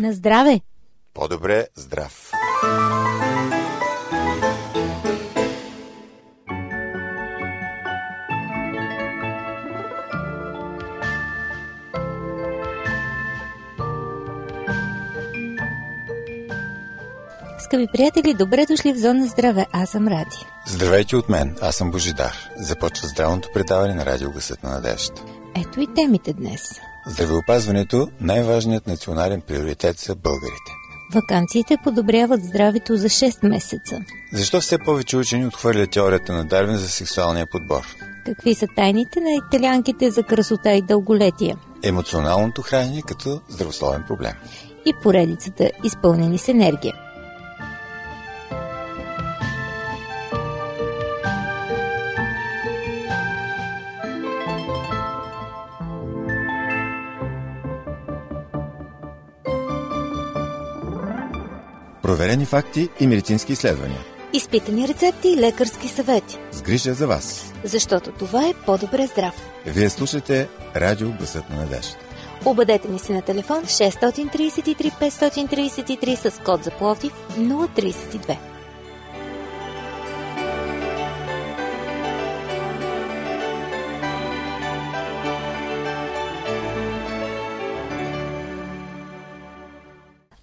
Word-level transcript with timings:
На 0.00 0.12
здраве! 0.12 0.60
По-добре 1.14 1.66
здрав! 1.76 2.32
Скъпи 17.58 17.86
приятели, 17.92 18.34
добре 18.34 18.66
дошли 18.66 18.92
в 18.92 18.98
Зона 18.98 19.26
Здраве. 19.26 19.66
Аз 19.72 19.90
съм 19.90 20.08
Ради. 20.08 20.46
Здравейте 20.66 21.16
от 21.16 21.28
мен, 21.28 21.56
аз 21.60 21.76
съм 21.76 21.90
Божидар. 21.90 22.50
Започва 22.56 23.08
здравното 23.08 23.48
предаване 23.54 23.94
на 23.94 24.06
Радио 24.06 24.30
Гъсът 24.30 24.62
на 24.62 24.70
надежда. 24.70 25.22
Ето 25.56 25.80
и 25.80 25.94
темите 25.94 26.32
днес. 26.32 26.80
Здравеопазването– 27.06 28.08
най-важният 28.20 28.86
национален 28.86 29.40
приоритет 29.40 29.98
за 29.98 30.16
българите. 30.16 30.72
Ваканциите 31.14 31.76
подобряват 31.84 32.44
здравето 32.44 32.96
за 32.96 33.08
6 33.08 33.48
месеца. 33.48 33.96
Защо 34.32 34.60
все 34.60 34.78
повече 34.78 35.16
учени 35.16 35.46
отхвърлят 35.46 35.90
теорията 35.90 36.32
на 36.32 36.44
Дарвин 36.44 36.76
за 36.76 36.88
сексуалния 36.88 37.46
подбор? 37.50 37.86
Какви 38.26 38.54
са 38.54 38.66
тайните 38.76 39.20
на 39.20 39.30
италянките 39.30 40.10
за 40.10 40.22
красота 40.22 40.72
и 40.72 40.82
дълголетие? 40.82 41.56
Емоционалното 41.82 42.62
хранене 42.62 43.02
като 43.02 43.40
здравословен 43.48 44.04
проблем. 44.08 44.32
И 44.86 44.94
поредицата 45.02 45.70
изпълнени 45.84 46.38
с 46.38 46.48
енергия. 46.48 46.94
Проверени 62.10 62.44
факти 62.44 62.88
и 63.00 63.06
медицински 63.06 63.52
изследвания. 63.52 63.98
Изпитани 64.32 64.88
рецепти 64.88 65.28
и 65.28 65.36
лекарски 65.36 65.88
съвети. 65.88 66.38
С 66.52 66.62
грижа 66.62 66.94
за 66.94 67.06
вас. 67.06 67.52
Защото 67.64 68.12
това 68.12 68.48
е 68.48 68.54
по-добре 68.66 69.06
здрав. 69.06 69.34
Вие 69.66 69.90
слушате 69.90 70.48
Радио 70.76 71.12
Гъсът 71.20 71.50
на 71.50 71.56
надежда. 71.56 71.96
Обадете 72.44 72.88
ни 72.88 72.98
се 72.98 73.12
на 73.12 73.22
телефон 73.22 73.62
633 73.62 74.92
533 75.00 76.30
с 76.30 76.38
код 76.38 76.64
за 76.64 76.70
Пловдив 76.70 77.12
032. 77.38 78.36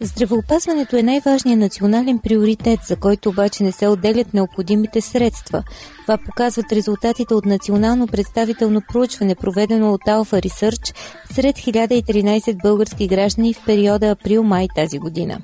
Здравеопазването 0.08 0.98
е 0.98 1.04
най-важният 1.04 1.60
национален 1.60 2.20
приоритет, 2.20 2.80
за 2.88 2.96
който 2.96 3.30
обаче 3.30 3.64
не 3.64 3.72
се 3.72 3.88
отделят 3.88 4.34
необходимите 4.34 5.02
средства. 5.02 5.64
Това 6.02 6.18
показват 6.26 6.72
резултатите 6.72 7.34
от 7.34 7.46
национално 7.46 8.08
представително 8.08 8.82
проучване, 8.88 9.36
проведено 9.36 9.94
от 9.94 10.02
Alpha 10.02 10.48
Research 10.48 10.96
сред 11.34 11.56
1013 11.56 12.62
български 12.62 13.08
граждани 13.08 13.54
в 13.54 13.66
периода 13.66 14.10
април-май 14.12 14.68
тази 14.76 15.00
година. 15.00 15.40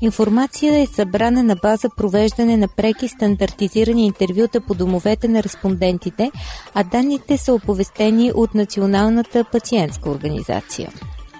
Информация 0.00 0.82
е 0.82 0.86
събрана 0.86 1.42
на 1.42 1.56
база 1.56 1.88
провеждане 1.96 2.56
на 2.56 2.68
преки 2.68 3.08
стандартизирани 3.08 4.06
интервюта 4.06 4.60
по 4.60 4.74
домовете 4.74 5.28
на 5.28 5.42
респондентите, 5.42 6.30
а 6.74 6.84
данните 6.84 7.36
са 7.36 7.54
оповестени 7.54 8.32
от 8.34 8.54
Националната 8.54 9.44
пациентска 9.52 10.10
организация. 10.10 10.90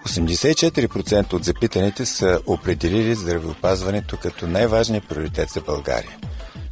84% 0.07 1.33
от 1.33 1.45
запитаните 1.45 2.07
са 2.07 2.41
определили 2.47 3.15
здравеопазването 3.15 4.17
като 4.17 4.47
най-важния 4.47 5.03
приоритет 5.09 5.51
за 5.51 5.61
България. 5.61 6.17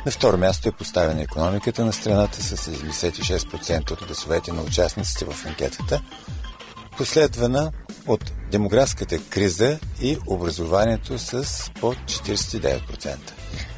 На 0.07 0.13
второ 0.13 0.39
място 0.39 0.69
е 0.69 0.73
поставена 0.73 1.23
економиката 1.23 1.85
на 1.85 1.93
страната 1.93 2.43
с 2.43 2.57
76% 2.57 3.91
от 3.91 4.07
гласовете 4.07 4.53
на 4.53 4.63
участниците 4.63 5.25
в 5.25 5.47
анкетата, 5.47 6.03
последвана 6.97 7.73
от 8.07 8.33
демографската 8.51 9.19
криза 9.19 9.79
и 10.03 10.19
образованието 10.27 11.19
с 11.19 11.45
по 11.81 11.95
49%. 11.95 13.17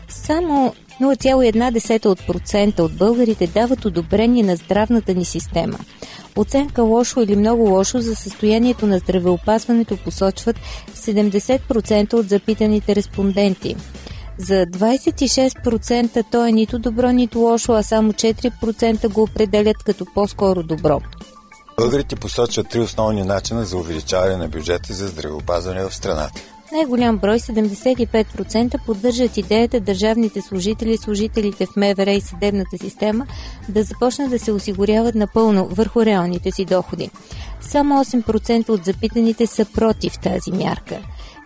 Само 0.09 0.75
0,1% 1.01 2.81
от 2.81 2.97
българите 2.97 3.47
дават 3.47 3.85
одобрение 3.85 4.43
на 4.43 4.57
здравната 4.57 5.15
ни 5.15 5.25
система. 5.25 5.79
Оценка 6.37 6.83
лошо 6.83 7.21
или 7.21 7.37
много 7.37 7.71
лошо 7.71 8.01
за 8.01 8.15
състоянието 8.15 8.87
на 8.87 8.99
здравеопазването 8.99 9.97
посочват 9.97 10.57
70% 10.95 12.15
от 12.15 12.29
запитаните 12.29 12.97
респонденти. 12.97 13.77
За 14.39 14.55
26% 14.55 16.25
то 16.31 16.47
е 16.47 16.53
нито 16.53 16.79
добро, 16.79 17.11
нито 17.11 17.39
лошо, 17.39 17.73
а 17.73 17.83
само 17.83 18.13
4% 18.13 19.09
го 19.09 19.23
определят 19.23 19.77
като 19.77 20.07
по-скоро 20.15 20.63
добро. 20.63 21.01
Българите 21.79 22.17
посочват 22.17 22.69
три 22.69 22.81
основни 22.81 23.23
начина 23.23 23.65
за 23.65 23.77
увеличаване 23.77 24.37
на 24.37 24.49
бюджета 24.49 24.93
за 24.93 25.09
здравеопазване 25.09 25.85
в 25.85 25.95
страната. 25.95 26.54
Най-голям 26.75 27.19
брой 27.19 27.39
75% 27.39 28.85
поддържат 28.87 29.37
идеята 29.37 29.81
държавните 29.81 30.41
служители 30.41 30.97
служителите 30.97 31.67
в 31.67 31.77
МВР 31.77 32.11
и 32.11 32.21
съдебната 32.21 32.79
система 32.79 33.27
да 33.69 33.83
започнат 33.83 34.31
да 34.31 34.39
се 34.39 34.53
осигуряват 34.53 35.15
напълно 35.15 35.67
върху 35.67 36.05
реалните 36.05 36.51
си 36.51 36.65
доходи. 36.65 37.11
Само 37.61 38.05
8% 38.05 38.69
от 38.69 38.85
запитаните 38.85 39.47
са 39.47 39.65
против 39.65 40.19
тази 40.19 40.53
мярка. 40.53 40.99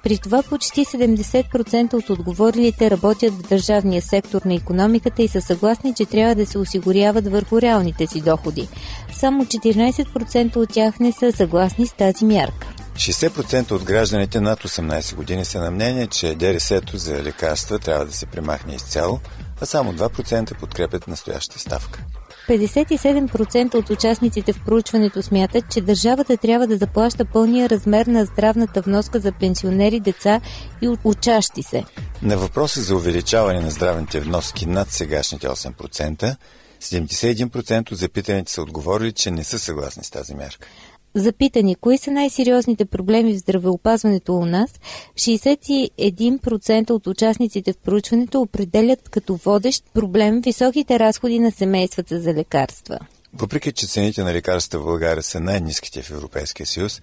При 0.02 0.18
това 0.18 0.42
почти 0.42 0.84
70% 0.84 1.94
от 1.94 2.10
отговорилите 2.10 2.90
работят 2.90 3.34
в 3.34 3.48
държавния 3.48 4.02
сектор 4.02 4.42
на 4.44 4.54
економиката 4.54 5.22
и 5.22 5.28
са 5.28 5.40
съгласни, 5.40 5.94
че 5.94 6.04
трябва 6.04 6.34
да 6.34 6.46
се 6.46 6.58
осигуряват 6.58 7.28
върху 7.28 7.60
реалните 7.60 8.06
си 8.06 8.20
доходи. 8.20 8.68
Само 9.12 9.44
14% 9.44 10.56
от 10.56 10.68
тях 10.68 11.00
не 11.00 11.12
са 11.12 11.32
съгласни 11.32 11.86
с 11.86 11.92
тази 11.92 12.24
мярка. 12.24 12.77
60% 12.98 13.72
от 13.72 13.84
гражданите 13.84 14.41
над 14.41 14.62
18 14.62 15.14
години 15.14 15.44
са 15.44 15.60
на 15.60 15.70
мнение, 15.70 16.06
че 16.06 16.34
ДРС-то 16.34 16.97
за 16.97 17.22
лекарства 17.22 17.78
трябва 17.78 18.04
да 18.04 18.12
се 18.12 18.26
премахне 18.26 18.75
изцяло, 18.75 19.20
а 19.60 19.66
само 19.66 19.92
2% 19.92 20.59
подкрепят 20.59 21.08
настоящата 21.08 21.58
ставка. 21.58 22.04
57% 22.48 23.75
от 23.75 23.91
участниците 23.91 24.53
в 24.53 24.64
проучването 24.64 25.22
смятат, 25.22 25.64
че 25.70 25.81
държавата 25.81 26.37
трябва 26.37 26.66
да 26.66 26.76
заплаща 26.76 27.25
пълния 27.25 27.69
размер 27.69 28.06
на 28.06 28.25
здравната 28.25 28.82
вноска 28.82 29.20
за 29.20 29.32
пенсионери, 29.32 30.00
деца 30.00 30.41
и 30.82 30.88
учащи 31.04 31.62
се. 31.62 31.84
На 32.22 32.37
въпроса 32.38 32.82
за 32.82 32.97
увеличаване 32.97 33.60
на 33.60 33.70
здравните 33.70 34.20
вноски 34.20 34.66
над 34.66 34.91
сегашните 34.91 35.48
8%, 35.48 36.37
71% 36.82 37.92
от 37.92 37.98
запитаните 37.98 38.53
са 38.53 38.62
отговорили, 38.62 39.12
че 39.12 39.31
не 39.31 39.44
са 39.44 39.58
съгласни 39.58 40.04
с 40.04 40.10
тази 40.10 40.34
мярка. 40.34 40.69
Запитани, 41.14 41.74
кои 41.74 41.98
са 41.98 42.10
най-сериозните 42.10 42.84
проблеми 42.84 43.34
в 43.34 43.38
здравеопазването 43.38 44.34
у 44.36 44.44
нас, 44.44 44.70
61% 45.14 46.91
от 46.91 47.06
участниците 47.06 47.72
в 47.72 47.76
проучването 47.76 48.41
определят 48.41 49.08
като 49.08 49.36
водещ 49.36 49.84
проблем 49.94 50.41
високите 50.41 50.98
разходи 50.98 51.38
на 51.38 51.52
семействата 51.52 52.20
за 52.20 52.34
лекарства. 52.34 52.98
Въпреки, 53.34 53.72
че 53.72 53.86
цените 53.86 54.22
на 54.22 54.34
лекарства 54.34 54.80
в 54.80 54.84
България 54.84 55.22
са 55.22 55.41
най-низките 55.41 56.02
в 56.02 56.10
Европейския 56.10 56.66
съюз, 56.66 57.02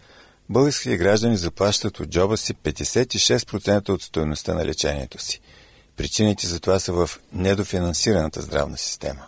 българските 0.50 0.98
граждани 0.98 1.38
заплащат 1.38 2.00
от 2.00 2.10
джоба 2.10 2.38
си 2.38 2.54
56% 2.54 3.90
от 3.90 4.02
стоеността 4.02 4.54
на 4.54 4.66
лечението 4.66 5.18
си. 5.18 5.42
Причините 5.98 6.48
за 6.48 6.60
това 6.60 6.80
са 6.80 6.94
в 6.94 7.10
недофинансираната 7.34 8.42
здравна 8.42 8.78
система. 8.78 9.26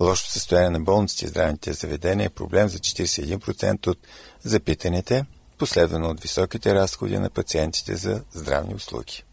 Лошо 0.00 0.30
състояние 0.30 0.70
на 0.70 0.80
болниците 0.80 1.24
и 1.24 1.28
здравните 1.28 1.72
заведения 1.72 2.26
е 2.26 2.30
проблем 2.30 2.68
за 2.68 2.78
41% 2.78 3.86
от 3.86 3.98
запитаните, 4.42 5.24
последвано 5.58 6.08
от 6.08 6.20
високите 6.20 6.74
разходи 6.74 7.18
на 7.18 7.30
пациентите 7.30 7.96
за 7.96 8.22
здравни 8.34 8.74
услуги. 8.74 9.24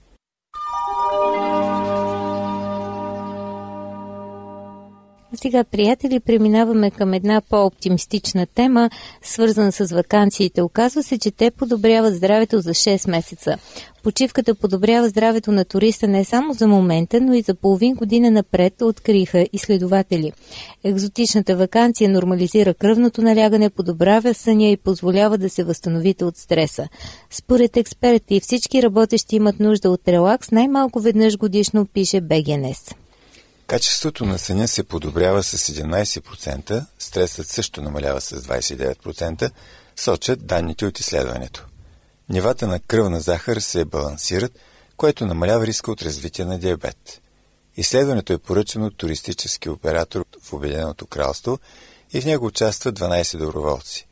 Сега, 5.33 5.63
приятели, 5.63 6.19
преминаваме 6.19 6.91
към 6.91 7.13
една 7.13 7.41
по-оптимистична 7.49 8.45
тема, 8.45 8.89
свързана 9.21 9.71
с 9.71 9.85
вакансиите. 9.85 10.61
Оказва 10.61 11.03
се, 11.03 11.17
че 11.17 11.31
те 11.31 11.51
подобряват 11.51 12.15
здравето 12.15 12.61
за 12.61 12.69
6 12.69 13.09
месеца. 13.09 13.57
Почивката 14.03 14.55
подобрява 14.55 15.09
здравето 15.09 15.51
на 15.51 15.65
туриста 15.65 16.07
не 16.07 16.23
само 16.23 16.53
за 16.53 16.67
момента, 16.67 17.21
но 17.21 17.33
и 17.33 17.41
за 17.41 17.55
половин 17.55 17.95
година 17.95 18.31
напред, 18.31 18.81
откриха 18.81 19.47
изследователи. 19.53 20.31
Екзотичната 20.83 21.55
вакансия 21.55 22.09
нормализира 22.09 22.73
кръвното 22.73 23.21
налягане, 23.21 23.69
подобрява 23.69 24.33
съня 24.33 24.67
и 24.67 24.77
позволява 24.77 25.37
да 25.37 25.49
се 25.49 25.63
възстановите 25.63 26.25
от 26.25 26.37
стреса. 26.37 26.87
Според 27.29 27.77
експерти, 27.77 28.39
всички 28.39 28.83
работещи 28.83 29.35
имат 29.35 29.59
нужда 29.59 29.89
от 29.89 30.07
релакс 30.07 30.51
най-малко 30.51 30.99
веднъж 30.99 31.37
годишно, 31.37 31.85
пише 31.85 32.21
БГНС. 32.21 33.04
Качеството 33.67 34.25
на 34.25 34.39
съня 34.39 34.67
се 34.67 34.83
подобрява 34.83 35.43
с 35.43 35.57
17%, 35.57 36.85
стресът 36.99 37.47
също 37.47 37.81
намалява 37.81 38.21
с 38.21 38.41
29%, 38.41 39.51
сочат 39.95 40.45
данните 40.45 40.85
от 40.85 40.99
изследването. 40.99 41.65
нивата 42.29 42.67
на 42.67 42.79
кръвна 42.79 43.19
захар 43.19 43.57
се 43.57 43.85
балансират, 43.85 44.59
което 44.97 45.25
намалява 45.25 45.67
риска 45.67 45.91
от 45.91 46.01
развитие 46.01 46.45
на 46.45 46.59
диабет. 46.59 47.21
Изследването 47.77 48.33
е 48.33 48.37
поръчано 48.37 48.85
от 48.85 48.97
туристически 48.97 49.69
оператор 49.69 50.25
в 50.41 50.53
Обединеното 50.53 51.07
кралство 51.07 51.59
и 52.13 52.21
в 52.21 52.25
него 52.25 52.45
участват 52.45 52.99
12 52.99 53.37
доброволци. 53.37 54.07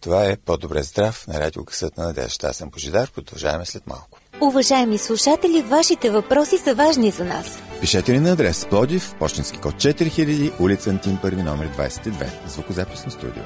Това 0.00 0.24
е 0.24 0.36
по-добре 0.36 0.82
здрав 0.82 1.26
на 1.26 1.40
радиокъсът 1.40 1.96
на 1.96 2.04
надежда. 2.04 2.46
Аз 2.46 2.56
съм 2.56 2.70
Божидар, 2.70 3.10
продължаваме 3.10 3.66
след 3.66 3.86
малко. 3.86 4.15
Уважаеми 4.40 4.98
слушатели, 4.98 5.62
вашите 5.62 6.10
въпроси 6.10 6.58
са 6.58 6.74
важни 6.74 7.10
за 7.10 7.24
нас. 7.24 7.62
Пишете 7.80 8.12
ни 8.12 8.20
на 8.20 8.30
адрес 8.30 8.66
Плодив, 8.70 9.14
почтенски 9.18 9.58
код 9.58 9.74
4000, 9.74 10.60
улица 10.60 10.90
Антим, 10.90 11.18
първи 11.22 11.42
номер 11.42 11.68
22, 11.68 12.26
звукозаписно 12.48 13.10
студио. 13.10 13.42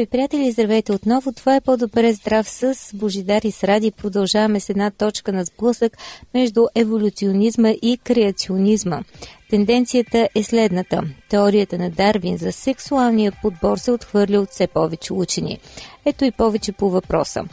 Скъпи 0.00 0.10
приятели, 0.10 0.50
здравейте 0.50 0.92
отново. 0.92 1.32
Това 1.32 1.56
е 1.56 1.60
по-добре 1.60 2.12
здрав 2.12 2.48
с 2.48 2.74
Божидар 2.94 3.42
и 3.42 3.50
с 3.50 3.64
Ради. 3.64 3.90
Продължаваме 3.90 4.60
с 4.60 4.70
една 4.70 4.90
точка 4.90 5.32
на 5.32 5.44
сблъсък 5.44 5.98
между 6.34 6.66
еволюционизма 6.74 7.70
и 7.70 7.98
креационизма. 8.04 9.02
Тенденцията 9.50 10.28
е 10.34 10.42
следната. 10.42 11.02
Теорията 11.28 11.78
на 11.78 11.90
Дарвин 11.90 12.36
за 12.36 12.52
сексуалния 12.52 13.32
подбор 13.42 13.78
се 13.78 13.90
отхвърля 13.90 14.40
от 14.40 14.50
все 14.50 14.66
повече 14.66 15.12
учени. 15.12 15.58
Ето 16.04 16.24
и 16.24 16.30
повече 16.30 16.72
по 16.72 16.90
въпроса. 16.90 17.44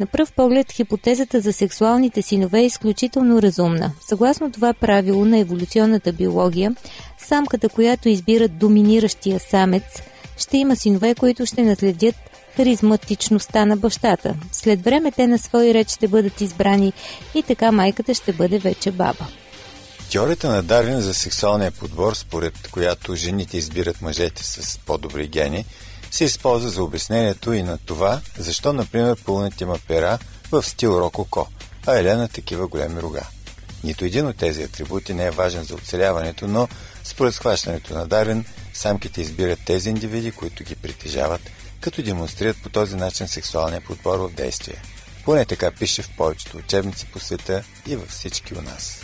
На 0.00 0.06
пръв 0.06 0.32
поглед, 0.32 0.72
хипотезата 0.72 1.40
за 1.40 1.52
сексуалните 1.52 2.22
синове 2.22 2.60
е 2.60 2.66
изключително 2.66 3.42
разумна. 3.42 3.92
Съгласно 4.08 4.52
това 4.52 4.74
правило 4.74 5.24
на 5.24 5.38
еволюционната 5.38 6.12
биология, 6.12 6.74
самката, 7.18 7.68
която 7.68 8.08
избира 8.08 8.48
доминиращия 8.48 9.40
самец– 9.40 10.02
ще 10.36 10.56
има 10.56 10.76
синове, 10.76 11.14
които 11.14 11.46
ще 11.46 11.62
наследят 11.62 12.14
харизматичността 12.56 13.64
на 13.64 13.76
бащата. 13.76 14.34
След 14.52 14.82
време 14.84 15.12
те 15.12 15.26
на 15.26 15.38
свой 15.38 15.74
ред 15.74 15.90
ще 15.90 16.08
бъдат 16.08 16.40
избрани 16.40 16.92
и 17.34 17.42
така 17.42 17.72
майката 17.72 18.14
ще 18.14 18.32
бъде 18.32 18.58
вече 18.58 18.90
баба. 18.90 19.26
Теорията 20.10 20.48
на 20.48 20.62
Дарвин 20.62 21.00
за 21.00 21.14
сексуалния 21.14 21.72
подбор, 21.72 22.14
според 22.14 22.68
която 22.70 23.16
жените 23.16 23.56
избират 23.56 24.02
мъжете 24.02 24.44
с 24.44 24.78
по-добри 24.78 25.28
гени, 25.28 25.64
се 26.10 26.24
използва 26.24 26.70
за 26.70 26.82
обяснението 26.82 27.52
и 27.52 27.62
на 27.62 27.78
това, 27.78 28.20
защо, 28.38 28.72
например, 28.72 29.16
пълнят 29.24 29.60
има 29.60 29.78
пера 29.88 30.18
в 30.52 30.62
стил 30.62 30.88
рококо, 30.88 31.48
а 31.86 31.98
Елена 31.98 32.28
такива 32.28 32.66
големи 32.66 33.02
рога. 33.02 33.22
Нито 33.84 34.04
един 34.04 34.26
от 34.26 34.36
тези 34.36 34.62
атрибути 34.62 35.14
не 35.14 35.26
е 35.26 35.30
важен 35.30 35.64
за 35.64 35.74
оцеляването, 35.74 36.46
но 36.46 36.68
според 37.04 37.34
схващането 37.34 37.94
на 37.94 38.06
Дарвин, 38.06 38.44
самките 38.76 39.20
избират 39.20 39.58
тези 39.66 39.90
индивиди, 39.90 40.32
които 40.32 40.64
ги 40.64 40.74
притежават, 40.76 41.40
като 41.80 42.02
демонстрират 42.02 42.56
по 42.62 42.68
този 42.68 42.96
начин 42.96 43.28
сексуалния 43.28 43.80
подбор 43.80 44.18
в 44.18 44.34
действие. 44.34 44.82
Поне 45.24 45.44
така 45.44 45.70
пише 45.70 46.02
в 46.02 46.10
повечето 46.16 46.56
учебници 46.56 47.06
по 47.12 47.18
света 47.18 47.62
и 47.86 47.96
във 47.96 48.08
всички 48.08 48.54
у 48.54 48.62
нас. 48.62 49.00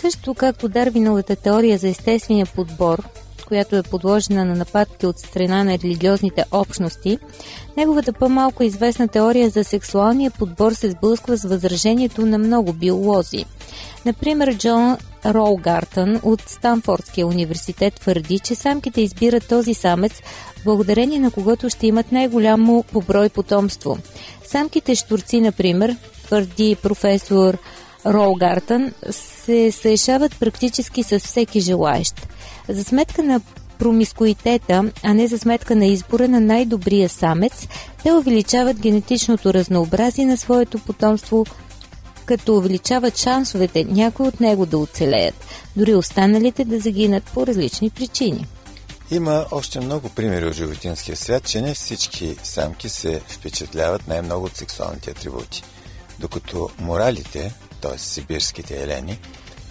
Също 0.00 0.34
както 0.34 0.68
Дарвиновата 0.68 1.36
теория 1.36 1.78
за 1.78 1.88
естествения 1.88 2.46
подбор, 2.46 3.02
която 3.48 3.76
е 3.76 3.82
подложена 3.82 4.44
на 4.44 4.54
нападки 4.54 5.06
от 5.06 5.18
страна 5.18 5.64
на 5.64 5.78
религиозните 5.78 6.44
общности, 6.52 7.18
неговата 7.76 8.12
по-малко 8.12 8.62
известна 8.62 9.08
теория 9.08 9.50
за 9.50 9.64
сексуалния 9.64 10.30
подбор 10.30 10.72
се 10.72 10.90
сблъсква 10.90 11.36
с 11.36 11.44
възражението 11.44 12.26
на 12.26 12.38
много 12.38 12.72
биолози. 12.72 13.44
Например, 14.06 14.56
Джон 14.56 14.96
Роугартън 15.26 16.20
от 16.22 16.40
Станфордския 16.48 17.26
университет 17.26 17.94
твърди, 17.94 18.38
че 18.38 18.54
самките 18.54 19.00
избират 19.00 19.48
този 19.48 19.74
самец, 19.74 20.12
благодарение 20.64 21.18
на 21.18 21.30
когото 21.30 21.70
ще 21.70 21.86
имат 21.86 22.12
най-голямо 22.12 22.84
по 22.92 23.00
брой 23.00 23.28
потомство. 23.28 23.98
Самките 24.44 24.94
штурци, 24.94 25.40
например, 25.40 25.96
твърди 26.26 26.76
професор 26.82 27.58
Роугартън, 28.08 28.92
се 29.10 29.72
съешават 29.72 30.36
практически 30.40 31.02
с 31.02 31.18
всеки 31.18 31.60
желаещ. 31.60 32.26
За 32.68 32.84
сметка 32.84 33.22
на 33.22 33.40
промискуитета, 33.78 34.92
а 35.02 35.14
не 35.14 35.26
за 35.26 35.38
сметка 35.38 35.76
на 35.76 35.86
избора 35.86 36.28
на 36.28 36.40
най-добрия 36.40 37.08
самец, 37.08 37.68
те 38.02 38.12
увеличават 38.12 38.80
генетичното 38.80 39.54
разнообразие 39.54 40.26
на 40.26 40.36
своето 40.36 40.78
потомство 40.78 41.44
като 42.28 42.56
увеличават 42.56 43.18
шансовете 43.18 43.84
някои 43.84 44.28
от 44.28 44.40
него 44.40 44.66
да 44.66 44.78
оцелеят, 44.78 45.34
дори 45.76 45.94
останалите 45.94 46.64
да 46.64 46.80
загинат 46.80 47.24
по 47.24 47.46
различни 47.46 47.90
причини. 47.90 48.46
Има 49.10 49.46
още 49.50 49.80
много 49.80 50.08
примери 50.08 50.46
от 50.46 50.54
животинския 50.54 51.16
свят, 51.16 51.44
че 51.44 51.60
не 51.60 51.74
всички 51.74 52.36
самки 52.42 52.88
се 52.88 53.20
впечатляват 53.28 54.08
най-много 54.08 54.44
от 54.44 54.56
сексуалните 54.56 55.10
атрибути. 55.10 55.62
Докато 56.18 56.68
моралите, 56.78 57.54
т.е. 57.80 57.98
сибирските 57.98 58.82
елени, 58.82 59.20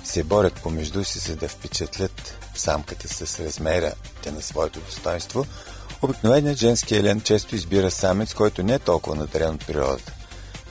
се 0.03 0.23
борят 0.23 0.53
помежду 0.53 1.03
си, 1.03 1.19
за 1.19 1.35
да 1.35 1.47
впечатлят 1.47 2.37
самката 2.55 3.07
с 3.07 3.39
размера 3.39 3.93
на 4.31 4.41
своето 4.41 4.79
достоинство, 4.79 5.45
обикновеният 6.01 6.57
женски 6.57 6.95
елен 6.95 7.21
често 7.21 7.55
избира 7.55 7.91
самец, 7.91 8.33
който 8.33 8.63
не 8.63 8.73
е 8.73 8.79
толкова 8.79 9.15
надарен 9.15 9.53
от 9.53 9.67
природата. 9.67 10.13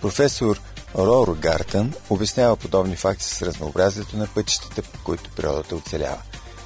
Професор 0.01 0.61
Роро 0.99 1.35
Гартън 1.35 1.95
обяснява 2.11 2.57
подобни 2.57 2.97
факти 2.97 3.25
с 3.25 3.43
разнообразието 3.43 4.17
на 4.17 4.27
пътищата, 4.27 4.83
по 4.83 4.99
които 5.05 5.31
природата 5.31 5.77
оцелява. 5.77 6.23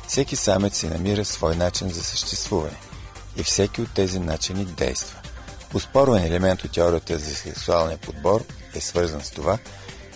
Всеки 0.08 0.36
самец 0.36 0.78
си 0.78 0.88
намира 0.88 1.24
свой 1.24 1.56
начин 1.56 1.88
за 1.88 2.04
съществуване 2.04 2.76
и 3.36 3.42
всеки 3.42 3.82
от 3.82 3.94
тези 3.94 4.18
начини 4.18 4.64
действа. 4.64 5.18
Успорван 5.74 6.24
елемент 6.24 6.64
от 6.64 6.72
теорията 6.72 7.18
за 7.18 7.34
сексуалния 7.34 7.98
подбор 7.98 8.44
е 8.74 8.80
свързан 8.80 9.20
с 9.20 9.30
това, 9.30 9.58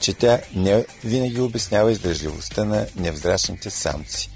че 0.05 0.15
тя 0.15 0.41
не 0.55 0.85
винаги 1.05 1.41
обяснява 1.41 1.93
издържливостта 1.93 2.65
на 2.65 2.87
невзрачните 2.97 3.71
самци. 3.71 4.31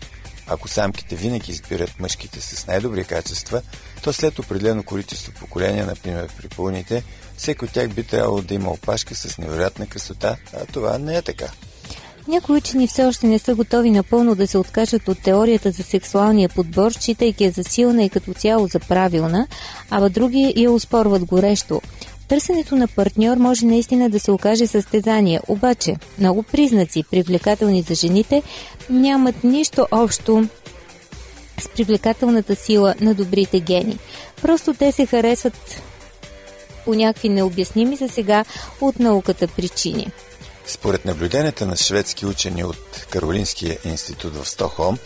Ако 0.47 0.69
самките 0.69 1.17
винаги 1.17 1.53
избират 1.53 2.01
мъжките 2.01 2.41
с 2.41 2.67
най-добри 2.67 3.05
качества, 3.05 3.63
то 4.03 4.13
след 4.13 4.39
определено 4.39 4.83
количество 4.83 5.33
поколения, 5.33 5.87
например 5.87 6.29
при 6.39 6.49
пълните, 6.49 7.05
всеки 7.37 7.65
от 7.65 7.73
тях 7.73 7.89
би 7.89 8.03
трябвало 8.03 8.43
да 8.43 8.55
има 8.55 8.71
опашка 8.71 9.15
с 9.15 9.39
невероятна 9.39 9.87
красота, 9.87 10.37
а 10.55 10.67
това 10.67 10.99
не 10.99 11.17
е 11.17 11.23
така. 11.23 11.47
Някои 12.29 12.57
учени 12.57 12.87
все 12.87 13.05
още 13.05 13.27
не 13.27 13.39
са 13.39 13.55
готови 13.55 13.91
напълно 13.91 14.35
да 14.35 14.47
се 14.47 14.59
откажат 14.59 15.09
от 15.09 15.23
теорията 15.23 15.71
за 15.71 15.83
сексуалния 15.83 16.49
подбор, 16.49 16.93
считайки 16.93 17.45
я 17.45 17.51
за 17.51 17.65
силна 17.65 18.05
и 18.05 18.11
като 18.11 18.35
цяло 18.35 18.67
за 18.67 18.81
правилна, 18.81 19.47
а 19.91 20.09
други 20.09 20.55
я 20.57 20.73
успорват 20.73 21.25
горещо. 21.25 21.83
Търсенето 22.29 22.77
на 22.77 22.89
партньор 22.89 23.37
може 23.37 23.67
наистина 23.67 24.11
да 24.11 24.21
се 24.21 24.31
окаже 24.31 24.67
състезание, 24.67 25.41
обаче 25.49 25.97
много 26.19 26.43
признаци, 26.43 27.05
привлекателни 27.11 27.83
за 27.83 27.95
жените, 27.95 28.43
нямат 28.91 29.45
нищо 29.45 29.87
общо 29.91 30.49
с 31.61 31.69
привлекателната 31.69 32.57
сила 32.57 32.95
на 33.01 33.15
добрите 33.15 33.61
гени. 33.61 33.99
Просто 34.43 34.75
те 34.75 34.93
се 34.93 35.07
харесват 35.07 35.83
по 36.85 36.95
някакви 36.95 37.29
необясними 37.29 37.97
за 37.97 38.09
сега 38.09 38.45
от 38.81 38.99
науката 38.99 39.49
причини. 39.49 40.11
Според 40.67 41.05
наблюденията 41.05 41.67
на 41.67 41.77
шведски 41.77 42.27
учени 42.27 42.65
от 42.65 43.07
Каролинския 43.11 43.79
институт 43.85 44.37
в 44.37 44.49
Стокхолм, 44.49 44.99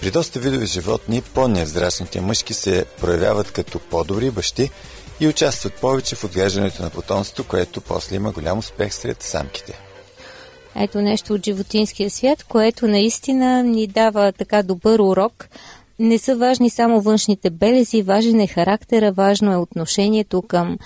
при 0.00 0.10
доста 0.10 0.40
видови 0.40 0.66
животни 0.66 1.22
по-невзрачните 1.22 2.20
мъжки 2.20 2.54
се 2.54 2.84
проявяват 3.00 3.50
като 3.50 3.78
по-добри 3.78 4.30
бащи 4.30 4.70
и 5.22 5.28
участват 5.28 5.74
повече 5.74 6.16
в 6.16 6.24
отглеждането 6.24 6.82
на 6.82 6.90
потомство, 6.90 7.44
което 7.48 7.80
после 7.80 8.16
има 8.16 8.32
голям 8.32 8.58
успех 8.58 8.94
сред 8.94 9.22
самките. 9.22 9.78
Ето 10.76 11.00
нещо 11.00 11.34
от 11.34 11.44
животинския 11.44 12.10
свят, 12.10 12.44
което 12.44 12.88
наистина 12.88 13.62
ни 13.62 13.86
дава 13.86 14.32
така 14.32 14.62
добър 14.62 14.98
урок. 14.98 15.48
Не 15.98 16.18
са 16.18 16.36
важни 16.36 16.70
само 16.70 17.00
външните 17.00 17.50
белези, 17.50 18.02
важен 18.02 18.40
е 18.40 18.46
характера, 18.46 19.12
важно 19.12 19.52
е 19.52 19.56
отношението 19.56 20.42
към 20.42 20.78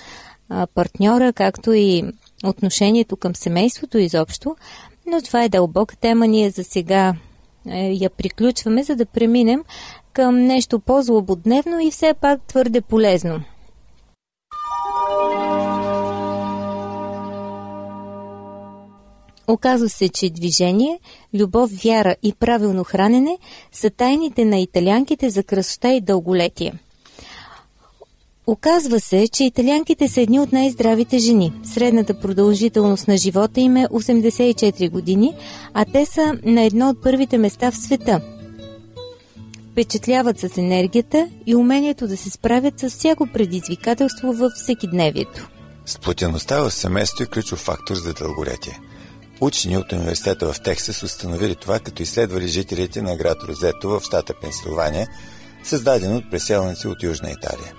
партньора, 0.75 1.33
както 1.33 1.73
и 1.73 2.05
отношението 2.45 3.17
към 3.17 3.37
семейството 3.37 3.99
изобщо. 3.99 4.57
Но 5.07 5.23
това 5.23 5.45
е 5.45 5.49
дълбока 5.49 5.97
тема. 5.97 6.27
Ние 6.27 6.51
за 6.51 6.65
сега 6.65 7.15
е, 7.71 7.93
я 7.93 8.11
приключваме, 8.11 8.83
за 8.83 8.97
да 8.97 9.07
преминем 9.07 9.65
към 10.13 10.37
нещо 10.37 10.81
по-злободневно 10.81 11.81
и 11.81 11.91
все 11.91 12.15
пак 12.21 12.43
твърде 12.43 12.81
полезно– 12.81 13.41
Оказва 19.49 19.89
се, 19.89 20.09
че 20.09 20.31
движение, 20.31 20.99
любов, 21.35 21.71
вяра 21.85 22.17
и 22.23 22.33
правилно 22.33 22.85
хранене 22.85 23.39
са 23.73 23.91
тайните 23.91 24.45
на 24.45 24.59
италянките 24.59 25.31
за 25.31 25.43
красота 25.43 25.93
и 25.93 26.01
дълголетие. 26.01 26.73
Оказва 28.47 29.01
се, 29.01 29.29
че 29.29 29.45
италианките 29.45 30.09
са 30.09 30.21
едни 30.21 30.41
от 30.41 30.53
най-здравите 30.53 31.19
жени. 31.19 31.53
Средната 31.65 32.21
продължителност 32.21 33.09
на 33.09 33.17
живота 33.17 33.61
им 33.61 33.77
е 33.77 33.87
84 33.87 34.91
години, 34.91 35.35
а 35.75 35.85
те 35.85 36.07
са 36.07 36.39
на 36.45 36.63
едно 36.63 36.89
от 36.89 37.03
първите 37.03 37.39
места 37.39 37.71
в 37.71 37.77
света. 37.77 38.36
Впечатляват 39.77 40.39
с 40.41 40.59
енергията 40.59 41.29
и 41.47 41.55
умението 41.55 42.09
да 42.09 42.17
се 42.17 42.31
справят 42.31 42.81
с 42.81 42.91
всяко 42.91 43.27
предизвикателство 43.27 44.33
във 44.33 44.53
всекидневието. 44.53 45.49
Сплотеността 45.87 46.61
в 46.61 46.71
семейството 46.71 47.23
е 47.23 47.27
ключов 47.27 47.59
фактор 47.59 47.95
за 47.95 48.15
дълголетие. 48.15 48.81
Учени 49.41 49.77
от 49.79 49.93
университета 49.93 50.53
в 50.53 50.61
Тексас 50.61 51.03
установили 51.03 51.55
това, 51.55 51.79
като 51.79 52.03
изследвали 52.03 52.49
жителите 52.49 53.03
на 53.03 53.17
град 53.17 53.37
Розето 53.49 53.89
в 53.89 54.01
щата 54.05 54.35
Пенсилвания, 54.41 55.09
създаден 55.65 56.17
от 56.17 56.31
преселници 56.31 56.89
от 56.89 57.03
Южна 57.03 57.31
Италия. 57.31 57.75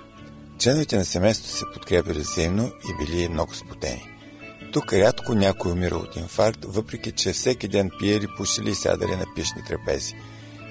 Членовете 0.58 0.96
на 0.96 1.04
семейството 1.04 1.56
се 1.56 1.64
подкрепили 1.74 2.18
взаимно 2.18 2.64
и 2.64 3.06
били 3.06 3.28
много 3.28 3.54
спотени. 3.54 4.08
Тук 4.72 4.92
рядко 4.92 5.34
някой 5.34 5.72
умира 5.72 5.96
от 5.96 6.16
инфаркт, 6.16 6.64
въпреки 6.64 7.12
че 7.12 7.32
всеки 7.32 7.68
ден 7.68 7.90
пиели, 7.98 8.26
пушили 8.36 8.70
и 8.70 8.74
сядали 8.74 9.16
на 9.16 9.24
пишни 9.36 9.62
трапези. 9.68 10.14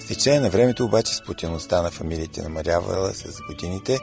С 0.07 0.09
течение 0.09 0.39
на 0.39 0.49
времето 0.49 0.85
обаче 0.85 1.15
сплотеността 1.15 1.81
на 1.81 1.91
фамилиите 1.91 2.41
намалявала 2.41 3.13
с 3.13 3.41
годините 3.49 3.99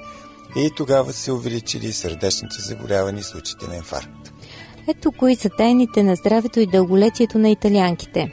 и 0.56 0.70
тогава 0.76 1.12
се 1.12 1.32
увеличили 1.32 1.92
сърдечните 1.92 2.56
заболявания 2.60 3.20
и 3.20 3.24
случаите 3.24 3.66
на 3.66 3.76
инфаркт. 3.76 4.32
Ето 4.88 5.12
кои 5.12 5.36
са 5.36 5.48
тайните 5.58 6.02
на 6.02 6.16
здравето 6.16 6.60
и 6.60 6.66
дълголетието 6.66 7.38
на 7.38 7.50
италианките. 7.50 8.32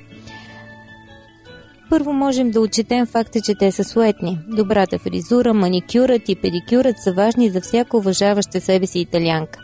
Първо 1.90 2.13
можем 2.13 2.51
да 2.51 2.62
отчетем 2.62 3.06
факта, 3.06 3.42
че 3.42 3.56
те 3.56 3.72
са 3.72 3.84
суетни. 3.84 4.40
Добрата 4.48 5.00
фризура, 5.00 5.54
маникюрът 5.54 6.30
и 6.30 6.36
педикюрът 6.36 6.96
са 7.04 7.13
важни 7.13 7.50
за 7.50 7.62
всяка 7.62 7.98
уважаваща 7.98 8.62
себе 8.62 8.88
си 8.88 9.00
италианка. 9.00 9.60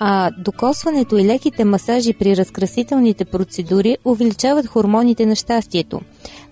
А 0.00 0.30
докосването 0.38 1.16
и 1.16 1.24
леките 1.24 1.64
масажи 1.64 2.12
при 2.12 2.36
разкрасителните 2.36 3.24
процедури 3.24 3.96
увеличават 4.04 4.66
хормоните 4.66 5.26
на 5.26 5.36
щастието. 5.36 6.00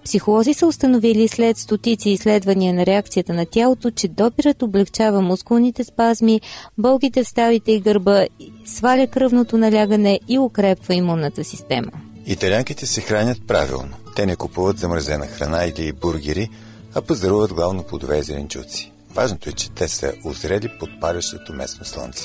Психолози 0.05 0.55
са 0.55 0.67
установили 0.67 1.29
след 1.29 1.59
стотици 1.59 2.11
изследвания 2.11 2.75
на 2.75 2.87
реакцията 2.87 3.35
на 3.35 3.47
тялото, 3.47 3.91
че 3.91 4.09
допирът 4.09 4.63
облегчава 4.63 5.21
мускулните 5.21 5.85
спазми, 5.85 6.41
болките 6.79 7.25
в 7.25 7.29
ставите 7.29 7.73
и 7.73 7.81
гърба, 7.81 8.27
сваля 8.65 9.07
кръвното 9.07 9.59
налягане 9.59 10.21
и 10.29 10.39
укрепва 10.39 10.95
имунната 10.95 11.45
система. 11.45 11.91
Италянките 12.27 12.87
се 12.87 13.01
хранят 13.01 13.47
правилно. 13.47 13.97
Те 14.17 14.27
не 14.27 14.37
купуват 14.37 14.79
замръзена 14.79 15.27
храна 15.27 15.65
или 15.65 15.93
бургери, 15.93 16.49
а 16.95 17.03
пазаруват 17.03 17.53
главно 17.53 17.83
плодове 17.83 18.19
и 18.19 18.23
зеленчуци. 18.23 18.93
Важното 19.15 19.49
е, 19.49 19.53
че 19.53 19.71
те 19.71 19.89
са 19.89 20.13
озрели 20.25 20.69
под 20.81 20.91
парящото 21.01 21.53
местно 21.53 21.85
слънце. 21.85 22.25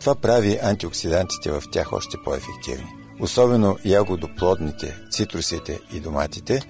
Това 0.00 0.14
прави 0.14 0.58
антиоксидантите 0.62 1.50
в 1.50 1.62
тях 1.72 1.92
още 1.92 2.16
по-ефективни. 2.24 2.88
Особено 3.20 3.76
ягодоплодните, 3.84 4.96
цитрусите 5.10 5.80
и 5.92 6.00
доматите 6.00 6.62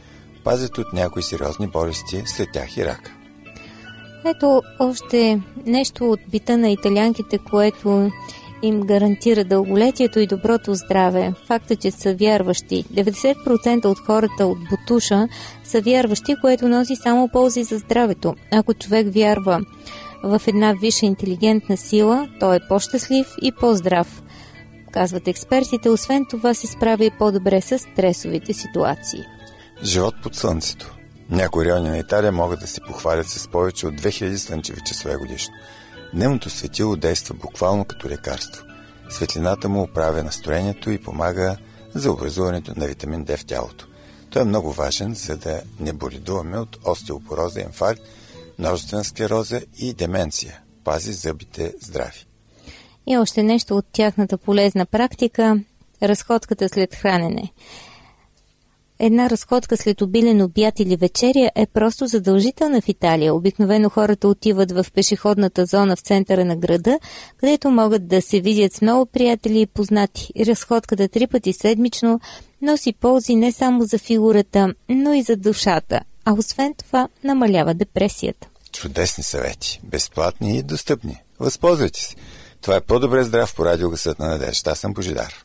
пазят 0.45 0.79
от 0.79 0.93
някои 0.93 1.23
сериозни 1.23 1.67
болести, 1.67 2.23
след 2.27 2.49
тях 2.53 2.77
и 2.77 2.85
рак. 2.85 3.11
Ето 4.25 4.63
още 4.79 5.41
нещо 5.67 6.11
от 6.11 6.21
бита 6.31 6.59
на 6.59 6.71
италянките, 6.71 7.39
което 7.39 8.11
им 8.63 8.81
гарантира 8.81 9.45
дълголетието 9.45 10.21
и 10.21 10.27
доброто 10.27 10.75
здраве. 10.75 11.33
Факта, 11.47 11.77
че 11.77 11.91
са 11.91 12.15
вярващи. 12.15 12.85
90% 12.85 13.85
от 13.85 13.99
хората 13.99 14.47
от 14.47 14.59
Бутуша 14.71 15.29
са 15.65 15.81
вярващи, 15.81 16.35
което 16.41 16.69
носи 16.69 16.97
само 16.97 17.29
ползи 17.29 17.65
за 17.65 17.79
здравето. 17.79 18.35
Ако 18.53 18.75
човек 18.75 19.07
вярва 19.15 19.61
в 20.25 20.43
една 20.47 20.75
висша 20.81 21.07
интелигентна 21.07 21.77
сила, 21.77 22.29
той 22.41 22.57
е 22.57 22.67
по-щастлив 22.69 23.27
и 23.43 23.53
по-здрав. 23.53 24.23
Казват 24.93 25.29
експертите, 25.29 25.91
освен 25.91 26.27
това 26.31 26.55
се 26.55 26.67
справя 26.67 27.05
и 27.05 27.11
по-добре 27.19 27.61
с 27.61 27.79
стресовите 27.79 28.53
ситуации. 28.53 29.21
Живот 29.85 30.15
под 30.23 30.35
слънцето. 30.35 30.95
Някои 31.31 31.65
райони 31.65 31.89
на 31.89 31.99
Италия 31.99 32.33
могат 32.33 32.61
да 32.61 32.67
се 32.67 32.81
похвалят 32.81 33.29
с 33.29 33.49
повече 33.49 33.87
от 33.87 33.95
2000 33.95 34.37
слънчеви 34.37 34.81
часове 34.87 35.17
годишно. 35.17 35.55
Дневното 36.15 36.51
светило 36.51 36.97
действа 36.97 37.35
буквално 37.35 37.85
като 37.85 38.09
лекарство. 38.09 38.65
Светлината 39.11 39.69
му 39.69 39.83
оправя 39.83 40.23
настроението 40.23 40.91
и 40.91 41.03
помага 41.03 41.57
за 41.95 42.13
образуването 42.13 42.73
на 42.77 42.87
витамин 42.87 43.25
D 43.25 43.37
в 43.37 43.45
тялото. 43.45 43.87
Той 44.31 44.43
е 44.43 44.45
много 44.45 44.73
важен, 44.73 45.15
за 45.15 45.37
да 45.37 45.63
не 45.81 45.93
боледуваме 45.93 46.59
от 46.59 46.79
остеопороза, 46.85 47.61
инфаркт, 47.61 48.03
множествена 48.59 49.05
склероза 49.05 49.61
и 49.79 49.95
деменция. 49.95 50.61
Пази 50.85 51.13
зъбите 51.13 51.75
здрави. 51.81 52.27
И 53.07 53.19
още 53.19 53.43
нещо 53.43 53.77
от 53.77 53.87
тяхната 53.93 54.39
полезна 54.39 54.87
практика– 54.87 55.61
разходката 56.03 56.69
след 56.69 56.95
хранене. 56.95 57.53
Една 58.99 59.31
разходка 59.31 59.77
след 59.77 60.01
обилен 60.01 60.43
обяд 60.43 60.81
или 60.81 60.97
вечеря 60.97 61.51
е 61.55 61.67
просто 61.67 62.07
задължителна 62.07 62.81
в 62.81 62.89
Италия. 62.89 63.35
Обикновено 63.35 63.89
хората 63.89 64.29
отиват 64.29 64.73
в 64.73 64.87
пешеходната 64.95 65.67
зона 65.67 65.97
в 65.97 66.01
центъра 66.01 66.45
на 66.45 66.57
града, 66.57 66.99
където 67.37 67.71
могат 67.71 68.09
да 68.09 68.23
се 68.23 68.41
видят 68.41 68.73
с 68.73 68.81
много 68.81 69.07
приятели 69.07 69.61
и 69.61 69.67
познати. 69.67 70.33
Разходката 70.47 71.09
три 71.09 71.27
пъти 71.27 71.53
седмично 71.53 72.21
носи 72.63 72.93
ползи 72.93 73.35
не 73.35 73.53
само 73.53 73.85
за 73.85 73.99
фигурата, 73.99 74.75
но 74.89 75.13
и 75.13 75.23
за 75.23 75.37
душата, 75.37 76.01
а 76.25 76.33
освен 76.33 76.75
това 76.75 77.09
намалява 77.25 77.75
депресията. 77.75 78.49
Чудесни 78.73 79.25
съвети, 79.25 79.81
безплатни 79.85 80.59
и 80.59 80.63
достъпни. 80.63 81.17
Възползвайте 81.41 82.01
се. 82.01 82.15
Това 82.61 82.77
е 82.77 82.81
по-добре 82.81 83.25
здрав 83.25 83.55
по 83.55 83.65
радиогъсът 83.65 84.19
на 84.19 84.29
надежда. 84.29 84.71
Аз 84.71 84.79
съм 84.79 84.95
Божидар. 84.95 85.45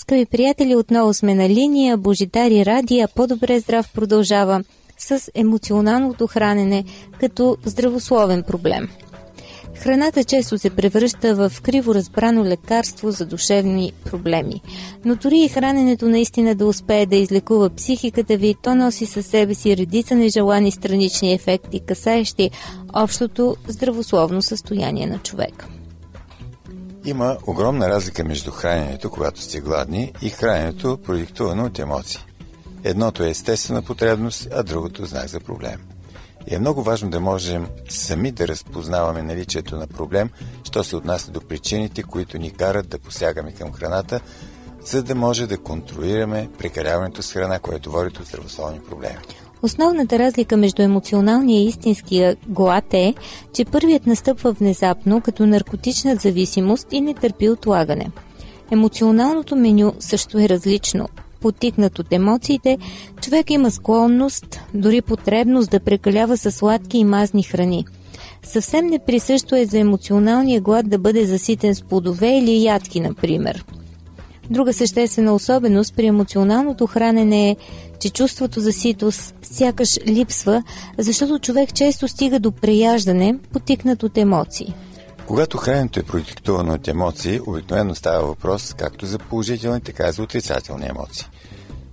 Скъпи 0.00 0.26
приятели, 0.26 0.76
отново 0.76 1.14
сме 1.14 1.34
на 1.34 1.48
линия. 1.48 1.96
Божидари 1.96 2.66
Радия 2.66 3.08
по-добре 3.14 3.60
здрав 3.60 3.92
продължава 3.94 4.64
с 4.98 5.30
емоционалното 5.34 6.26
хранене 6.26 6.84
като 7.20 7.56
здравословен 7.64 8.42
проблем. 8.42 8.88
Храната 9.76 10.24
често 10.24 10.58
се 10.58 10.70
превръща 10.70 11.34
в 11.34 11.60
криво 11.62 11.94
разбрано 11.94 12.44
лекарство 12.44 13.10
за 13.10 13.26
душевни 13.26 13.92
проблеми. 14.04 14.60
Но 15.04 15.14
дори 15.14 15.38
и 15.38 15.48
храненето 15.48 16.08
наистина 16.08 16.54
да 16.54 16.66
успее 16.66 17.06
да 17.06 17.16
излекува 17.16 17.70
психиката 17.70 18.36
ви, 18.36 18.54
то 18.62 18.74
носи 18.74 19.06
със 19.06 19.26
себе 19.26 19.54
си 19.54 19.76
редица 19.76 20.14
нежелани 20.14 20.70
странични 20.70 21.32
ефекти, 21.32 21.80
касаещи 21.80 22.50
общото 22.94 23.56
здравословно 23.68 24.42
състояние 24.42 25.06
на 25.06 25.18
човека. 25.18 25.66
Има 27.04 27.38
огромна 27.46 27.88
разлика 27.88 28.24
между 28.24 28.50
храненето, 28.50 29.10
когато 29.10 29.40
сте 29.40 29.60
гладни, 29.60 30.12
и 30.22 30.30
храненето, 30.30 30.98
продиктувано 31.04 31.64
от 31.64 31.78
емоции. 31.78 32.20
Едното 32.84 33.22
е 33.22 33.30
естествена 33.30 33.82
потребност, 33.82 34.48
а 34.52 34.62
другото 34.62 35.04
знак 35.04 35.28
за 35.28 35.40
проблем. 35.40 35.80
И 36.50 36.54
е 36.54 36.58
много 36.58 36.82
важно 36.82 37.10
да 37.10 37.20
можем 37.20 37.66
сами 37.88 38.32
да 38.32 38.48
разпознаваме 38.48 39.22
наличието 39.22 39.76
на 39.76 39.86
проблем, 39.86 40.30
що 40.64 40.84
се 40.84 40.96
отнася 40.96 41.30
до 41.30 41.40
причините, 41.40 42.02
които 42.02 42.38
ни 42.38 42.50
карат 42.50 42.88
да 42.88 42.98
посягаме 42.98 43.52
към 43.52 43.72
храната, 43.72 44.20
за 44.84 45.02
да 45.02 45.14
може 45.14 45.46
да 45.46 45.58
контролираме 45.58 46.48
прекаляването 46.58 47.22
с 47.22 47.32
храна, 47.32 47.58
което 47.58 47.92
води 47.92 48.10
до 48.10 48.24
здравословни 48.24 48.80
проблеми. 48.80 49.18
Основната 49.62 50.18
разлика 50.18 50.56
между 50.56 50.82
емоционалния 50.82 51.60
и 51.60 51.66
истинския 51.66 52.36
глад 52.46 52.94
е, 52.94 53.14
че 53.54 53.64
първият 53.64 54.06
настъпва 54.06 54.52
внезапно 54.52 55.20
като 55.20 55.46
наркотична 55.46 56.16
зависимост 56.16 56.86
и 56.92 57.00
не 57.00 57.14
търпи 57.14 57.48
отлагане. 57.48 58.10
Емоционалното 58.70 59.56
меню 59.56 59.92
също 59.98 60.38
е 60.38 60.48
различно. 60.48 61.08
Потикнат 61.40 61.98
от 61.98 62.12
емоциите, 62.12 62.78
човек 63.20 63.50
има 63.50 63.70
склонност, 63.70 64.60
дори 64.74 65.02
потребност 65.02 65.70
да 65.70 65.80
прекалява 65.80 66.36
с 66.36 66.50
сладки 66.50 66.98
и 66.98 67.04
мазни 67.04 67.42
храни. 67.42 67.84
Съвсем 68.42 68.86
неприсъщо 68.86 69.56
е 69.56 69.66
за 69.66 69.78
емоционалния 69.78 70.60
глад 70.60 70.88
да 70.88 70.98
бъде 70.98 71.26
заситен 71.26 71.74
с 71.74 71.82
плодове 71.82 72.38
или 72.38 72.64
ядки, 72.64 73.00
например. 73.00 73.64
Друга 74.50 74.72
съществена 74.72 75.34
особеност 75.34 75.96
при 75.96 76.06
емоционалното 76.06 76.86
хранене 76.86 77.50
е, 77.50 77.56
че 78.00 78.10
чувството 78.10 78.60
за 78.60 78.72
ситост 78.72 79.34
сякаш 79.42 79.98
липсва, 80.06 80.62
защото 80.98 81.38
човек 81.38 81.74
често 81.74 82.08
стига 82.08 82.40
до 82.40 82.52
преяждане, 82.52 83.38
потикнат 83.52 84.02
от 84.02 84.18
емоции. 84.18 84.74
Когато 85.26 85.58
храненето 85.58 86.00
е 86.00 86.02
продиктувано 86.02 86.74
от 86.74 86.88
емоции, 86.88 87.40
обикновено 87.46 87.94
става 87.94 88.26
въпрос 88.26 88.74
както 88.78 89.06
за 89.06 89.18
положителни, 89.18 89.80
така 89.80 90.08
и 90.08 90.12
за 90.12 90.22
отрицателни 90.22 90.86
емоции. 90.86 91.26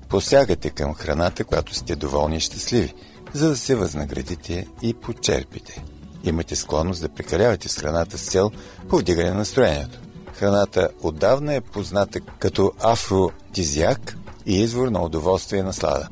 Посягате 0.09 0.69
към 0.69 0.93
храната, 0.93 1.43
когато 1.43 1.73
сте 1.73 1.95
доволни 1.95 2.37
и 2.37 2.39
щастливи, 2.39 2.93
за 3.33 3.49
да 3.49 3.57
се 3.57 3.75
възнаградите 3.75 4.67
и 4.81 4.93
почерпите. 4.93 5.83
Имате 6.23 6.55
склонност 6.55 7.01
да 7.01 7.09
прекалявате 7.09 7.69
с 7.69 7.77
храната 7.77 8.17
с 8.17 8.25
цел 8.25 8.51
повдигане 8.89 9.29
на 9.29 9.35
настроението. 9.35 9.99
Храната 10.39 10.89
отдавна 11.01 11.55
е 11.55 11.61
позната 11.61 12.19
като 12.19 12.71
афродизиак 12.79 14.17
и 14.45 14.61
извор 14.61 14.87
на 14.87 15.01
удоволствие 15.01 15.59
и 15.59 15.63
наслада. 15.63 16.07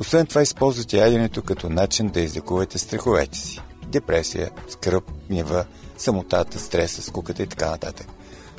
Освен 0.00 0.26
това 0.26 0.42
използвате 0.42 0.98
яденето 0.98 1.42
като 1.42 1.68
начин 1.68 2.08
да 2.08 2.20
излекувате 2.20 2.78
страховете 2.78 3.38
си. 3.38 3.62
Депресия, 3.88 4.50
скръп, 4.68 5.04
гнева, 5.28 5.64
самотата, 5.98 6.58
стреса, 6.58 7.02
скуката 7.02 7.42
и 7.42 7.46
така 7.46 7.70
нататък. 7.70 8.06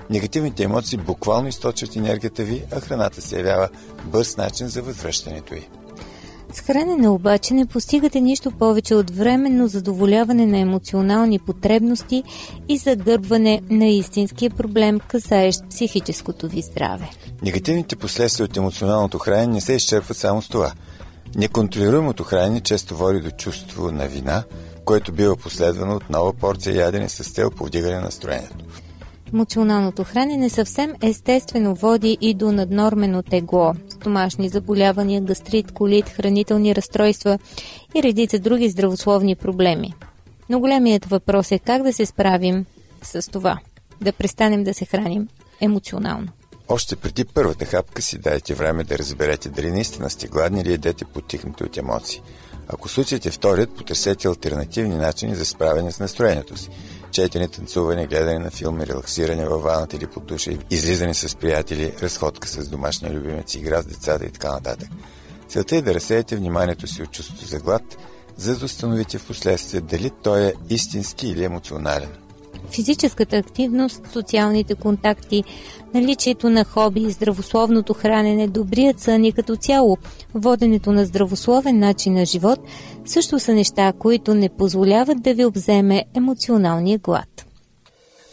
Негативните 0.10 0.64
емоции 0.64 0.98
буквално 0.98 1.48
източват 1.48 1.96
енергията 1.96 2.44
ви, 2.44 2.64
а 2.72 2.80
храната 2.80 3.22
се 3.22 3.38
явява 3.38 3.70
бърз 4.06 4.38
начин 4.38 4.68
за 4.68 4.82
възвръщането 4.82 5.54
й. 5.54 5.68
С 6.54 6.60
хранене 6.60 7.10
обаче 7.10 7.54
не 7.54 7.66
постигате 7.66 8.22
нищо 8.22 8.52
повече 8.52 8.96
от 8.96 9.10
временно 9.10 9.68
задоволяване 9.68 10.46
на 10.46 10.58
емоционални 10.58 11.40
потребности 11.40 12.24
и 12.70 12.78
загърбване 12.78 13.62
на 13.70 13.88
истинския 13.88 14.50
проблем, 14.50 15.00
касаещ 15.00 15.60
психическото 15.70 16.48
ви 16.48 16.62
здраве. 16.62 17.10
Негативните 17.44 17.96
последствия 17.96 18.46
от 18.46 18.58
емоционалното 18.58 19.18
хранене 19.18 19.54
не 19.54 19.62
се 19.62 19.74
изчерпват 19.74 20.18
само 20.18 20.42
с 20.42 20.48
това. 20.48 20.72
Неконтролируемото 21.36 22.24
хранене 22.24 22.62
често 22.62 22.98
води 22.98 23.20
до 23.20 23.32
чувство 23.32 23.92
на 23.92 24.08
вина, 24.08 24.44
което 24.86 25.12
бива 25.12 25.36
последвано 25.36 25.96
от 25.96 26.10
нова 26.10 26.34
порция 26.34 26.76
ядене 26.76 27.10
с 27.10 27.34
цел 27.34 27.52
повдигане 27.52 27.96
на 27.96 28.02
настроението. 28.02 28.66
Емоционалното 29.34 30.04
хранене 30.04 30.50
съвсем 30.50 30.94
естествено 31.02 31.76
води 31.76 32.18
и 32.22 32.34
до 32.34 32.52
наднормено 32.52 33.24
тегло, 33.24 33.74
стомашни 33.90 34.50
заболявания, 34.50 35.22
гастрит, 35.22 35.72
колит, 35.72 36.10
хранителни 36.10 36.76
разстройства 36.76 37.40
и 37.96 38.04
редица 38.04 38.40
други 38.40 38.70
здравословни 38.70 39.36
проблеми. 39.36 39.94
Но 40.50 40.60
големият 40.60 41.06
въпрос 41.06 41.52
е 41.52 41.60
как 41.60 41.84
да 41.84 41.94
се 41.94 42.06
справим 42.06 42.66
с 43.04 43.32
това, 43.32 43.60
да 44.02 44.14
престанем 44.14 44.64
да 44.64 44.74
се 44.74 44.86
храним 44.86 45.28
емоционално. 45.62 46.28
Още 46.68 46.96
преди 46.96 47.26
първата 47.26 47.66
хапка 47.66 48.02
си 48.02 48.18
дайте 48.18 48.54
време 48.54 48.84
да 48.84 48.98
разберете 48.98 49.50
дали 49.50 49.72
наистина 49.72 50.10
сте 50.10 50.28
гладни 50.28 50.62
или 50.62 50.74
едете 50.74 51.06
потихнете 51.06 51.64
от 51.64 51.78
емоции. 51.78 52.22
Ако 52.68 52.90
случаят 52.90 53.26
е 53.26 53.32
вторият, 53.32 53.76
потърсете 53.76 54.28
альтернативни 54.28 54.96
начини 54.96 55.36
за 55.36 55.46
справяне 55.46 55.92
с 55.92 56.00
настроението 56.00 56.58
си. 56.58 56.70
Четене, 57.12 57.48
танцуване, 57.48 58.08
гледане 58.08 58.40
на 58.40 58.52
филми, 58.52 58.88
релаксиране 58.88 59.46
във 59.46 59.64
ваната 59.64 59.96
или 59.96 60.08
под 60.08 60.26
душа, 60.26 60.52
излизане 60.70 61.14
с 61.14 61.36
приятели, 61.36 61.94
разходка 62.02 62.48
с 62.48 62.68
домашния 62.68 63.14
любимец, 63.14 63.56
игра 63.56 63.82
с 63.82 63.86
децата 63.86 64.26
и 64.26 64.32
така 64.32 64.52
нататък. 64.52 64.90
Целта 65.48 65.76
е 65.76 65.82
да 65.82 65.94
разсеете 65.94 66.36
вниманието 66.36 66.88
си 66.88 67.04
от 67.04 67.12
чувството 67.12 67.46
за 67.46 67.60
глад, 67.60 67.98
за 68.38 68.58
да 68.58 68.66
установите 68.66 69.18
в 69.18 69.28
последствие 69.28 69.82
дали 69.82 70.12
той 70.24 70.46
е 70.46 70.54
истински 70.70 71.28
или 71.28 71.44
емоционален. 71.44 72.10
Физическата 72.72 73.38
активност, 73.38 74.02
социалните 74.14 74.76
контакти, 74.76 75.44
наличието 75.94 76.50
на 76.50 76.64
хоби, 76.64 77.12
здравословното 77.12 77.94
хранене, 77.94 78.48
добрият 78.48 79.00
сън 79.00 79.26
и 79.26 79.32
като 79.32 79.56
цяло 79.56 79.98
воденето 80.36 80.92
на 80.92 81.06
здравословен 81.06 81.80
начин 81.80 82.14
на 82.14 82.26
живот 82.26 82.60
също 83.06 83.40
са 83.40 83.54
неща, 83.54 83.94
които 84.00 84.34
не 84.34 84.50
позволяват 84.50 85.22
да 85.22 85.34
ви 85.34 85.46
обземе 85.46 86.06
емоционалния 86.16 86.98
глад. 86.98 87.46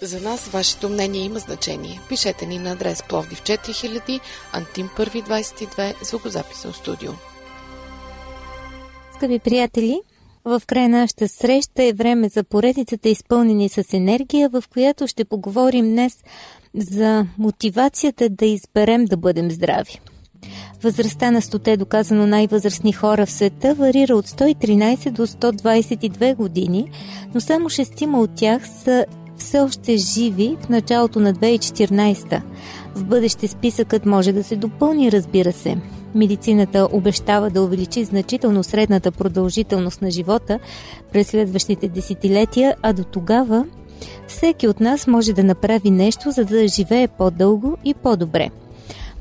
За 0.02 0.20
нас 0.20 0.48
вашето 0.48 0.88
мнение 0.88 1.20
има 1.22 1.38
значение. 1.38 2.00
Пишете 2.08 2.46
ни 2.46 2.58
на 2.58 2.72
адрес 2.72 3.02
Пловдив 3.08 3.42
4000, 3.42 4.20
Антим 4.52 4.88
122, 4.88 6.04
звукозаписно 6.04 6.72
студио. 6.72 7.12
Скъпи 9.16 9.38
приятели, 9.38 10.00
в 10.44 10.62
края 10.66 10.88
на 10.88 10.98
нашата 10.98 11.28
среща 11.28 11.82
е 11.82 11.92
време 11.92 12.28
за 12.28 12.44
поредицата 12.44 13.08
изпълнени 13.08 13.68
с 13.68 13.84
енергия, 13.92 14.48
в 14.48 14.64
която 14.72 15.06
ще 15.06 15.24
поговорим 15.24 15.90
днес 15.90 16.24
за 16.74 17.26
мотивацията 17.38 18.28
да 18.28 18.46
изберем 18.46 19.04
да 19.04 19.16
бъдем 19.16 19.50
здрави. 19.50 20.00
Възрастта 20.82 21.30
на 21.30 21.42
стоте, 21.42 21.76
доказано 21.76 22.26
най-възрастни 22.26 22.92
хора 22.92 23.26
в 23.26 23.30
света, 23.30 23.74
варира 23.74 24.16
от 24.16 24.26
113 24.26 25.10
до 25.10 25.26
122 25.26 26.34
години, 26.34 26.90
но 27.34 27.40
само 27.40 27.68
шестима 27.68 28.20
от 28.20 28.30
тях 28.34 28.68
са 28.68 29.06
все 29.36 29.60
още 29.60 29.96
живи 29.96 30.56
в 30.60 30.68
началото 30.68 31.20
на 31.20 31.34
2014. 31.34 32.42
В 32.94 33.04
бъдеще 33.04 33.48
списъкът 33.48 34.06
може 34.06 34.32
да 34.32 34.44
се 34.44 34.56
допълни, 34.56 35.12
разбира 35.12 35.52
се. 35.52 35.76
Медицината 36.14 36.88
обещава 36.92 37.50
да 37.50 37.62
увеличи 37.62 38.04
значително 38.04 38.64
средната 38.64 39.12
продължителност 39.12 40.02
на 40.02 40.10
живота 40.10 40.58
през 41.12 41.26
следващите 41.26 41.88
десетилетия, 41.88 42.74
а 42.82 42.92
до 42.92 43.04
тогава 43.04 43.64
всеки 44.26 44.68
от 44.68 44.80
нас 44.80 45.06
може 45.06 45.32
да 45.32 45.44
направи 45.44 45.90
нещо, 45.90 46.30
за 46.30 46.44
да 46.44 46.68
живее 46.68 47.08
по-дълго 47.08 47.76
и 47.84 47.94
по-добре. 47.94 48.50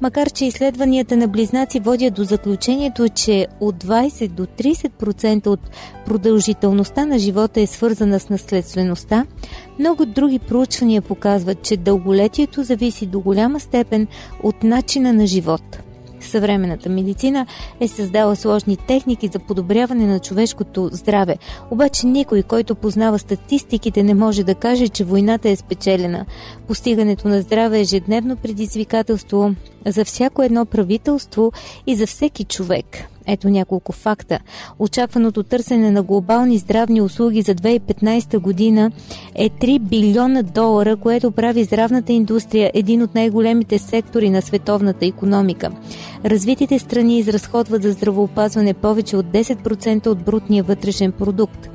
Макар, 0.02 0.30
че 0.30 0.46
изследванията 0.46 1.18
на 1.18 1.28
близнаци 1.28 1.80
водят 1.80 2.14
до 2.14 2.24
заключението, 2.24 3.10
че 3.10 3.48
от 3.60 3.84
20 3.84 4.28
до 4.28 4.46
30% 4.46 5.48
от 5.48 5.60
продължителността 6.06 7.06
на 7.06 7.20
живота 7.20 7.62
е 7.62 7.68
свързана 7.68 8.20
с 8.20 8.30
наследствеността, 8.30 9.26
много 9.80 10.06
други 10.06 10.40
проучвания 10.40 11.02
показват, 11.02 11.62
че 11.62 11.78
дълголетието 11.78 12.64
зависи 12.64 13.06
до 13.06 13.20
голяма 13.20 13.60
степен 13.60 14.08
от 14.44 14.64
начина 14.64 15.14
на 15.14 15.28
живот– 15.28 15.80
Съвременната 16.34 16.90
медицина 16.90 17.46
е 17.80 17.88
създала 17.88 18.36
сложни 18.36 18.78
техники 18.78 19.28
за 19.28 19.40
подобряване 19.40 20.06
на 20.06 20.20
човешкото 20.20 20.90
здраве. 20.92 21.38
Обаче 21.72 22.08
никой, 22.08 22.44
който 22.44 22.76
познава 22.76 23.20
статистиките, 23.20 24.04
не 24.04 24.14
може 24.14 24.44
да 24.44 24.56
каже, 24.56 24.88
че 24.88 25.04
войната 25.04 25.50
е 25.50 25.56
спечелена. 25.56 26.26
Постигането 26.68 27.28
на 27.28 27.42
здраве 27.42 27.78
е 27.78 27.82
ежедневно 27.82 28.36
предизвикателство 28.36 29.56
за 29.86 30.06
всяко 30.06 30.44
едно 30.44 30.66
правителство 30.66 31.52
и 31.88 31.96
за 31.96 32.08
всеки 32.08 32.44
човек. 32.44 33.13
Ето 33.28 33.50
няколко 33.50 33.92
факта. 33.92 34.40
Очакваното 34.80 35.44
търсене 35.44 35.92
на 35.92 36.04
глобални 36.04 36.58
здравни 36.58 37.02
услуги 37.02 37.42
за 37.42 37.56
2015 37.56 38.40
година 38.40 38.92
е 39.36 39.50
3 39.50 39.80
билиона 39.80 40.44
долара, 40.44 40.96
което 40.96 41.32
прави 41.32 41.64
здравната 41.64 42.14
индустрия 42.14 42.72
един 42.74 43.02
от 43.02 43.16
най-големите 43.16 43.78
сектори 43.78 44.30
на 44.30 44.42
световната 44.42 45.06
економика. 45.06 45.72
Развитите 46.26 46.80
страни 46.80 47.20
изразходват 47.20 47.84
за 47.84 47.92
здравоопазване 47.92 48.74
повече 48.74 49.18
от 49.18 49.26
10% 49.26 50.08
от 50.08 50.24
брутния 50.24 50.64
вътрешен 50.64 51.12
продукт. 51.12 51.70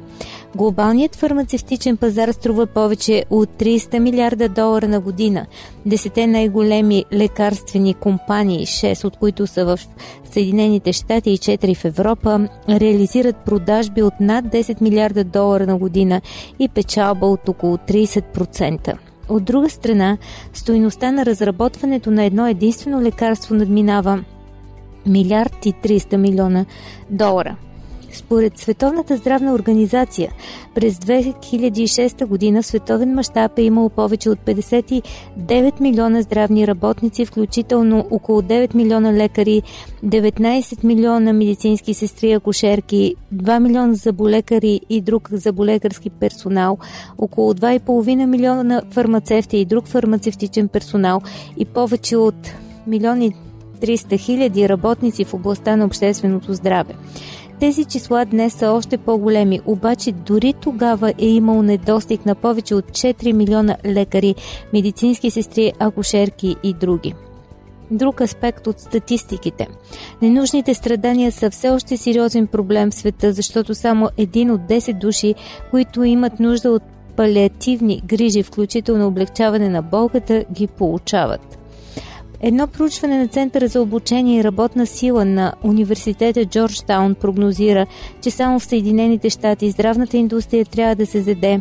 Глобалният 0.56 1.16
фармацевтичен 1.16 1.96
пазар 1.96 2.28
струва 2.28 2.66
повече 2.66 3.24
от 3.30 3.48
300 3.48 3.98
милиарда 3.98 4.48
долара 4.48 4.88
на 4.88 5.00
година. 5.00 5.46
Десете 5.86 6.26
най-големи 6.26 7.04
лекарствени 7.12 7.94
компании, 7.94 8.66
6 8.66 9.04
от 9.04 9.16
които 9.16 9.46
са 9.46 9.64
в 9.64 9.80
Съединените 10.32 10.92
щати 10.92 11.30
и 11.30 11.38
4 11.38 11.76
в 11.76 11.84
Европа, 11.84 12.48
реализират 12.68 13.36
продажби 13.36 14.02
от 14.02 14.14
над 14.20 14.44
10 14.44 14.80
милиарда 14.80 15.24
долара 15.24 15.66
на 15.66 15.78
година 15.78 16.20
и 16.58 16.68
печалба 16.68 17.26
от 17.26 17.48
около 17.48 17.76
30%. 17.76 18.98
От 19.28 19.44
друга 19.44 19.70
страна, 19.70 20.18
стоиността 20.54 21.12
на 21.12 21.26
разработването 21.26 22.10
на 22.10 22.24
едно 22.24 22.46
единствено 22.46 23.02
лекарство 23.02 23.54
надминава 23.54 24.24
милиард 25.06 25.66
и 25.66 25.72
300 25.72 26.16
милиона 26.16 26.64
долара– 27.10 27.56
според 28.18 28.58
Световната 28.58 29.16
здравна 29.16 29.54
организация, 29.54 30.32
през 30.74 30.94
2006 30.94 32.26
година 32.26 32.62
в 32.62 32.66
световен 32.66 33.14
мащаб 33.14 33.58
е 33.58 33.62
имало 33.62 33.88
повече 33.88 34.30
от 34.30 34.38
59 34.38 35.80
милиона 35.80 36.22
здравни 36.22 36.66
работници, 36.66 37.24
включително 37.24 38.06
около 38.10 38.42
9 38.42 38.74
милиона 38.74 39.12
лекари, 39.12 39.62
19 40.04 40.84
милиона 40.84 41.32
медицински 41.32 41.94
сестри, 41.94 42.32
акушерки, 42.32 43.14
2 43.34 43.58
милиона 43.58 43.94
заболекари 43.94 44.80
и 44.88 45.00
друг 45.00 45.28
заболекарски 45.32 46.10
персонал, 46.10 46.78
около 47.18 47.54
2,5 47.54 48.26
милиона 48.26 48.82
фармацевти 48.90 49.56
и 49.56 49.64
друг 49.64 49.86
фармацевтичен 49.86 50.68
персонал 50.68 51.22
и 51.56 51.64
повече 51.64 52.16
от 52.16 52.50
милиони 52.86 53.34
300 53.80 54.18
хиляди 54.18 54.68
работници 54.68 55.24
в 55.24 55.34
областта 55.34 55.76
на 55.76 55.84
общественото 55.84 56.54
здраве. 56.54 56.94
Тези 57.60 57.84
числа 57.84 58.24
днес 58.24 58.54
са 58.54 58.70
още 58.70 58.98
по-големи, 58.98 59.60
обаче 59.66 60.12
дори 60.12 60.52
тогава 60.52 61.12
е 61.18 61.26
имал 61.26 61.62
недостиг 61.62 62.26
на 62.26 62.34
повече 62.34 62.74
от 62.74 62.84
4 62.84 63.32
милиона 63.32 63.76
лекари, 63.86 64.34
медицински 64.72 65.30
сестри, 65.30 65.72
акушерки 65.78 66.56
и 66.62 66.74
други. 66.74 67.14
Друг 67.90 68.20
аспект 68.20 68.66
от 68.66 68.80
статистиките. 68.80 69.66
Ненужните 70.22 70.74
страдания 70.74 71.32
са 71.32 71.50
все 71.50 71.70
още 71.70 71.96
сериозен 71.96 72.46
проблем 72.46 72.90
в 72.90 72.94
света, 72.94 73.32
защото 73.32 73.74
само 73.74 74.08
един 74.16 74.50
от 74.50 74.60
10 74.60 74.92
души, 74.98 75.34
които 75.70 76.04
имат 76.04 76.40
нужда 76.40 76.70
от 76.70 76.82
палиативни 77.16 78.02
грижи, 78.06 78.42
включително 78.42 79.06
облегчаване 79.06 79.68
на 79.68 79.82
болката, 79.82 80.44
ги 80.52 80.66
получават. 80.66 81.58
Едно 82.40 82.66
проучване 82.66 83.18
на 83.18 83.28
Центъра 83.28 83.68
за 83.68 83.82
обучение 83.82 84.40
и 84.40 84.44
работна 84.44 84.86
сила 84.86 85.24
на 85.24 85.52
университета 85.62 86.44
Джорджтаун 86.44 87.14
прогнозира, 87.14 87.86
че 88.20 88.30
само 88.30 88.58
в 88.58 88.64
Съединените 88.64 89.30
щати 89.30 89.70
здравната 89.70 90.16
индустрия 90.16 90.64
трябва 90.64 90.94
да 90.96 91.06
се 91.06 91.20
заде 91.20 91.60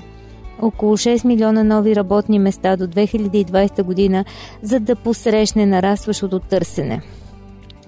около 0.61 0.97
6 0.97 1.25
милиона 1.25 1.63
нови 1.63 1.95
работни 1.95 2.39
места 2.39 2.77
до 2.77 2.87
2020 2.87 3.83
година, 3.83 4.25
за 4.61 4.79
да 4.79 4.95
посрещне 4.95 5.65
нарастващото 5.65 6.39
търсене. 6.39 7.01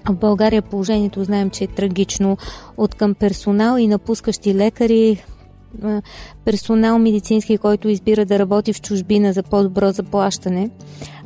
В 0.08 0.14
България 0.14 0.62
положението 0.62 1.24
знаем, 1.24 1.50
че 1.50 1.64
е 1.64 1.66
трагично 1.66 2.36
от 2.76 2.94
към 2.94 3.14
персонал 3.14 3.78
и 3.78 3.88
напускащи 3.88 4.54
лекари, 4.54 5.24
персонал 6.44 6.98
медицински, 6.98 7.58
който 7.58 7.88
избира 7.88 8.24
да 8.24 8.38
работи 8.38 8.72
в 8.72 8.80
чужбина 8.80 9.32
за 9.32 9.42
по-добро 9.42 9.92
заплащане. 9.92 10.70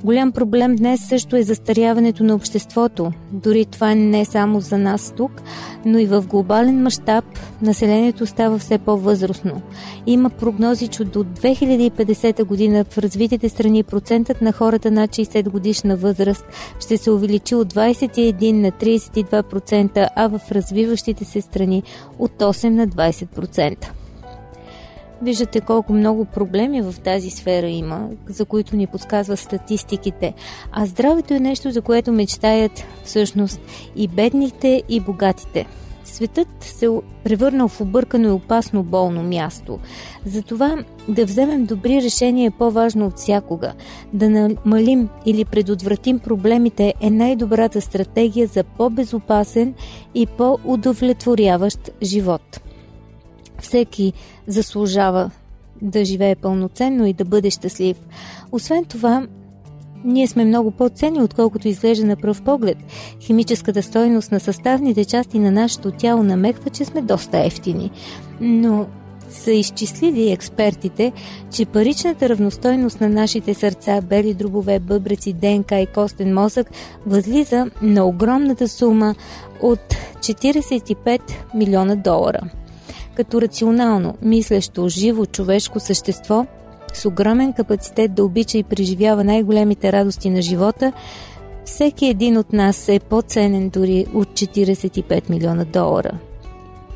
Голям 0.05 0.33
проблем 0.33 0.77
днес 0.77 1.09
също 1.09 1.37
е 1.37 1.43
застаряването 1.43 2.25
на 2.25 2.35
обществото. 2.35 3.13
Дори 3.33 3.65
това 3.65 3.95
не 3.95 4.21
е 4.21 4.25
само 4.25 4.61
за 4.61 4.79
нас 4.79 5.13
тук, 5.17 5.43
но 5.85 5.99
и 5.99 6.07
в 6.07 6.23
глобален 6.23 6.83
мащаб 6.83 7.25
населението 7.63 8.27
става 8.27 8.59
все 8.59 8.79
по-възрастно. 8.79 9.63
Има 10.07 10.31
прогнози, 10.31 10.89
че 10.89 11.05
до 11.05 11.25
2050 11.25 12.45
година 12.45 12.85
в 12.85 12.99
развитите 12.99 13.49
страни 13.49 13.83
процентът 13.83 14.43
на 14.43 14.53
хората 14.53 14.91
над 14.91 15.11
60 15.11 15.49
годишна 15.49 15.97
възраст 15.97 16.45
ще 16.81 16.97
се 16.97 17.11
увеличи 17.11 17.55
от 17.55 17.75
21 17.75 18.53
на 18.53 18.73
32%, 18.73 20.09
а 20.17 20.29
в 20.29 20.41
развиващите 20.53 21.25
се 21.25 21.41
страни 21.41 21.83
от 22.19 22.33
8 22.33 22.69
на 22.69 22.89
20%. 22.89 24.04
Виждате 25.25 25.61
колко 25.61 25.93
много 25.93 26.25
проблеми 26.25 26.83
в 26.83 26.95
тази 27.05 27.31
сфера 27.31 27.67
има, 27.67 28.09
за 28.29 28.45
които 28.45 28.77
ни 28.77 28.87
подсказва 28.87 29.37
статистиките. 29.37 30.35
А 30.73 30.87
здравето 30.87 31.35
е 31.35 31.41
нещо, 31.41 31.71
за 31.71 31.83
което 31.83 32.13
мечтаят 32.13 32.85
всъщност 33.05 33.61
и 33.97 34.09
бедните, 34.09 34.83
и 34.89 35.01
богатите. 35.01 35.67
Светът 36.05 36.49
се 36.61 36.89
превърнал 37.25 37.69
в 37.69 37.81
объркано 37.81 38.29
и 38.29 38.31
опасно 38.31 38.83
болно 38.83 39.23
място. 39.23 39.79
Затова 40.27 40.85
да 41.09 41.25
вземем 41.25 41.65
добри 41.65 42.03
решения 42.03 42.47
е 42.47 42.59
по-важно 42.59 43.07
от 43.07 43.19
всякога. 43.19 43.73
Да 44.13 44.31
намалим 44.31 45.09
или 45.27 45.45
предотвратим 45.45 46.19
проблемите 46.19 46.95
е 47.01 47.11
най-добрата 47.11 47.81
стратегия 47.81 48.47
за 48.47 48.65
по-безопасен 48.65 49.75
и 50.15 50.27
по-удовлетворяващ 50.27 51.91
живот. 52.03 52.61
Всеки 53.61 54.13
заслужава 54.47 55.31
да 55.83 56.05
живее 56.05 56.35
пълноценно 56.35 57.07
и 57.07 57.13
да 57.13 57.25
бъде 57.25 57.51
щастлив. 57.51 57.97
Освен 58.53 58.85
това, 58.85 59.27
ние 60.05 60.27
сме 60.27 60.45
много 60.45 60.71
по-ценни, 60.71 61.23
отколкото 61.23 61.69
изглежда 61.69 62.07
на 62.07 62.17
пръв 62.17 62.43
поглед. 62.43 62.79
Химическата 63.21 63.83
стойност 63.83 64.33
на 64.33 64.41
съставните 64.41 65.05
части 65.05 65.39
на 65.39 65.51
нашето 65.51 65.91
тяло 65.91 66.23
намеква, 66.23 66.71
че 66.71 66.85
сме 66.85 67.03
доста 67.03 67.39
ефтини. 67.39 67.91
Но 68.41 68.87
са 69.31 69.53
изчислили 69.53 70.33
експертите, 70.33 71.13
че 71.51 71.67
паричната 71.67 72.29
равностойност 72.29 73.01
на 73.01 73.09
нашите 73.09 73.55
сърца, 73.55 74.01
бели 74.01 74.35
дробове, 74.35 74.79
бъбреци, 74.79 75.33
ДНК 75.33 75.81
и 75.81 75.87
костен 75.87 76.35
мозък 76.35 76.71
възлиза 77.07 77.67
на 77.83 78.05
огромната 78.05 78.69
сума 78.69 79.15
от 79.63 79.95
45 80.21 81.21
милиона 81.55 81.95
долара– 81.95 82.41
като 83.17 83.43
рационално, 83.43 84.15
мислещо, 84.23 84.89
живо 84.89 85.27
човешко 85.27 85.81
същество 85.81 86.47
с 86.95 87.09
огромен 87.09 87.53
капацитет 87.53 88.15
да 88.15 88.25
обича 88.25 88.59
и 88.59 88.63
преживява 88.63 89.25
най-големите 89.25 89.93
радости 89.93 90.31
на 90.31 90.43
живота, 90.43 90.93
всеки 91.65 92.07
един 92.07 92.37
от 92.39 92.53
нас 92.53 92.89
е 92.89 92.99
по-ценен 92.99 93.69
дори 93.69 94.07
от 94.15 94.29
45 94.29 95.31
милиона 95.31 95.65
долара. 95.65 96.19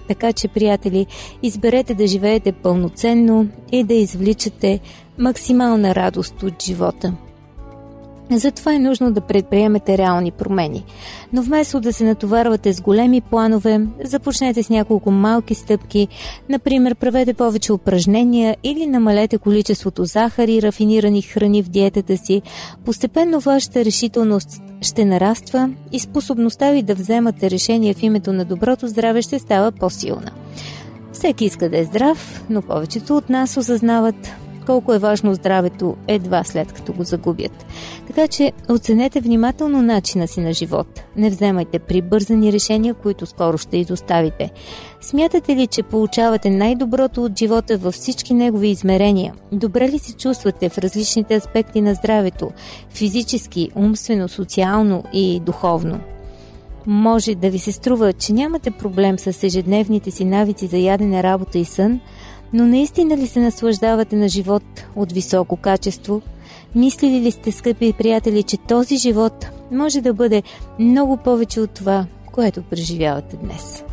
Така 0.09 0.33
че, 0.33 0.49
приятели, 0.49 1.07
изберете 1.43 1.95
да 1.95 2.07
живеете 2.07 2.53
пълноценно 2.53 3.49
и 3.73 3.85
да 3.85 3.95
извличате 3.95 4.81
максимална 5.19 5.95
радост 5.95 6.43
от 6.43 6.63
живота– 6.63 7.15
затова 8.37 8.75
е 8.75 8.79
нужно 8.79 9.13
да 9.13 9.21
предприемете 9.21 9.99
реални 9.99 10.31
промени. 10.31 10.85
Но 11.33 11.43
вместо 11.43 11.81
да 11.81 11.93
се 11.93 12.05
натоварвате 12.05 12.73
с 12.73 12.81
големи 12.81 13.21
планове, 13.21 13.87
започнете 14.05 14.63
с 14.63 14.69
няколко 14.69 15.11
малки 15.11 15.55
стъпки, 15.55 16.09
например 16.49 16.95
правете 16.95 17.35
повече 17.35 17.73
упражнения 17.73 18.57
или 18.63 18.87
намалете 18.87 19.39
количеството 19.39 20.05
захар 20.05 20.49
и 20.49 20.63
рафинирани 20.63 21.23
храни 21.23 21.63
в 21.63 21.69
диетата 21.69 22.17
си. 22.17 22.43
Постепенно 22.85 23.41
вашата 23.41 23.85
решителност 23.85 24.49
ще 24.81 25.05
нараства 25.05 25.71
и 25.93 26.01
способността 26.01 26.71
ви 26.71 26.83
да 26.83 26.95
вземате 26.95 27.51
решения 27.51 27.95
в 27.95 28.03
името 28.03 28.33
на 28.33 28.45
доброто 28.45 28.89
здраве 28.89 29.23
ще 29.23 29.39
става 29.39 29.73
по-силна. 29.73 30.31
Всеки 31.13 31.45
иска 31.45 31.69
да 31.69 31.79
е 31.79 31.85
здрав, 31.85 32.45
но 32.51 32.63
повечето 32.63 33.17
от 33.17 33.31
нас 33.31 33.57
осъзнават, 33.57 34.33
колко 34.69 34.95
е 34.95 34.99
важно 34.99 35.35
здравето 35.35 35.97
едва 36.09 36.45
след 36.45 36.73
като 36.73 36.93
го 36.93 37.05
загубят. 37.05 37.67
Така 38.07 38.29
че 38.29 38.53
оценете 38.69 39.21
внимателно 39.21 39.83
начина 39.83 40.29
си 40.29 40.41
на 40.41 40.53
живот. 40.53 41.03
Не 41.17 41.31
вземайте 41.31 41.79
прибързани 41.79 42.53
решения, 42.53 42.95
които 42.95 43.27
скоро 43.27 43.59
ще 43.59 43.77
изоставите. 43.77 44.51
Смятате 45.01 45.57
ли, 45.57 45.67
че 45.67 45.83
получавате 45.83 46.51
най-доброто 46.51 47.25
от 47.25 47.39
живота 47.39 47.79
във 47.79 47.95
всички 47.95 48.35
негови 48.35 48.69
измерения? 48.69 49.35
Добре 49.53 49.89
ли 49.89 49.99
се 49.99 50.13
чувствате 50.13 50.69
в 50.69 50.79
различните 50.79 51.35
аспекти 51.35 51.81
на 51.81 51.95
здравето? 51.95 52.51
Физически, 52.91 53.71
умствено, 53.75 54.29
социално 54.29 55.05
и 55.13 55.41
духовно? 55.41 56.01
Може 56.87 57.35
да 57.35 57.51
ви 57.51 57.59
се 57.59 57.73
струва, 57.73 58.13
че 58.13 58.33
нямате 58.33 58.71
проблем 58.71 59.19
с 59.19 59.43
ежедневните 59.43 60.11
си 60.11 60.25
навици 60.25 60.67
за 60.67 60.77
ядене, 60.77 61.23
работа 61.23 61.59
и 61.59 61.65
сън– 61.65 62.01
но 62.53 62.67
наистина 62.67 63.17
ли 63.17 63.27
се 63.27 63.41
наслаждавате 63.41 64.17
на 64.17 64.29
живот 64.29 64.63
от 64.97 65.13
високо 65.13 65.57
качество? 65.57 66.23
Мислили 66.75 67.21
ли 67.21 67.31
сте, 67.31 67.53
скъпи 67.53 67.93
приятели, 67.93 68.43
че 68.43 68.57
този 68.57 68.97
живот 68.97 69.47
може 69.73 70.01
да 70.01 70.15
бъде 70.15 70.43
много 70.79 71.17
повече 71.17 71.61
от 71.61 71.71
това, 71.71 72.07
което 72.33 72.63
преживявате 72.63 73.37
днес? 73.37 73.85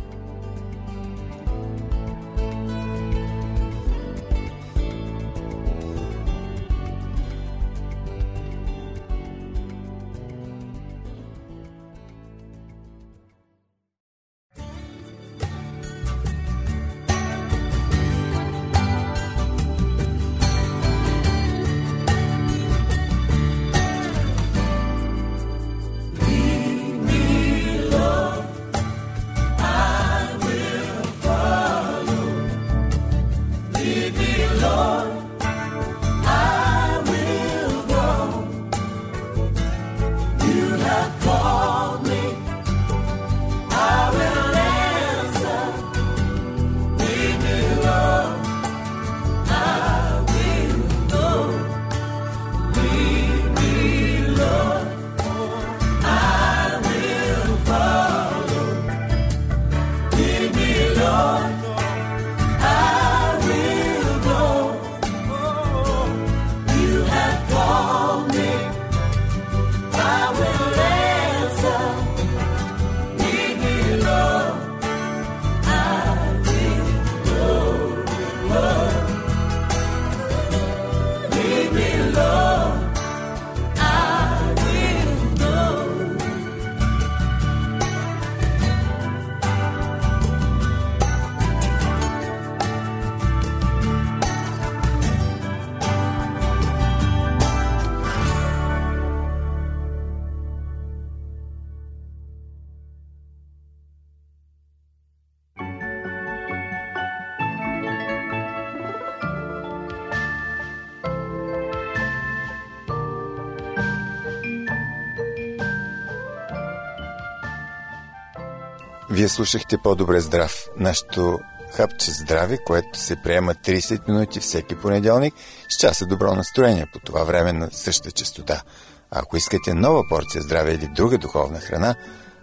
Вие 119.10 119.28
слушахте 119.28 119.78
по-добре 119.78 120.20
здрав. 120.20 120.68
Нашето 120.76 121.38
хапче 121.72 122.10
здраве, 122.10 122.58
което 122.66 122.98
се 122.98 123.16
приема 123.16 123.54
30 123.54 124.08
минути 124.08 124.40
всеки 124.40 124.76
понеделник 124.76 125.34
с 125.68 125.76
часа 125.76 126.06
добро 126.06 126.34
настроение 126.34 126.86
по 126.92 126.98
това 126.98 127.24
време 127.24 127.52
на 127.52 127.68
същата 127.72 128.10
частота. 128.10 128.62
А 129.10 129.20
ако 129.20 129.36
искате 129.36 129.74
нова 129.74 130.02
порция 130.08 130.42
здраве 130.42 130.72
или 130.72 130.86
друга 130.86 131.18
духовна 131.18 131.60
храна, 131.60 131.94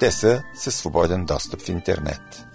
Те 0.00 0.10
са 0.10 0.42
със 0.54 0.74
свободен 0.74 1.24
достъп 1.24 1.60
в 1.60 1.68
интернет. 1.68 2.46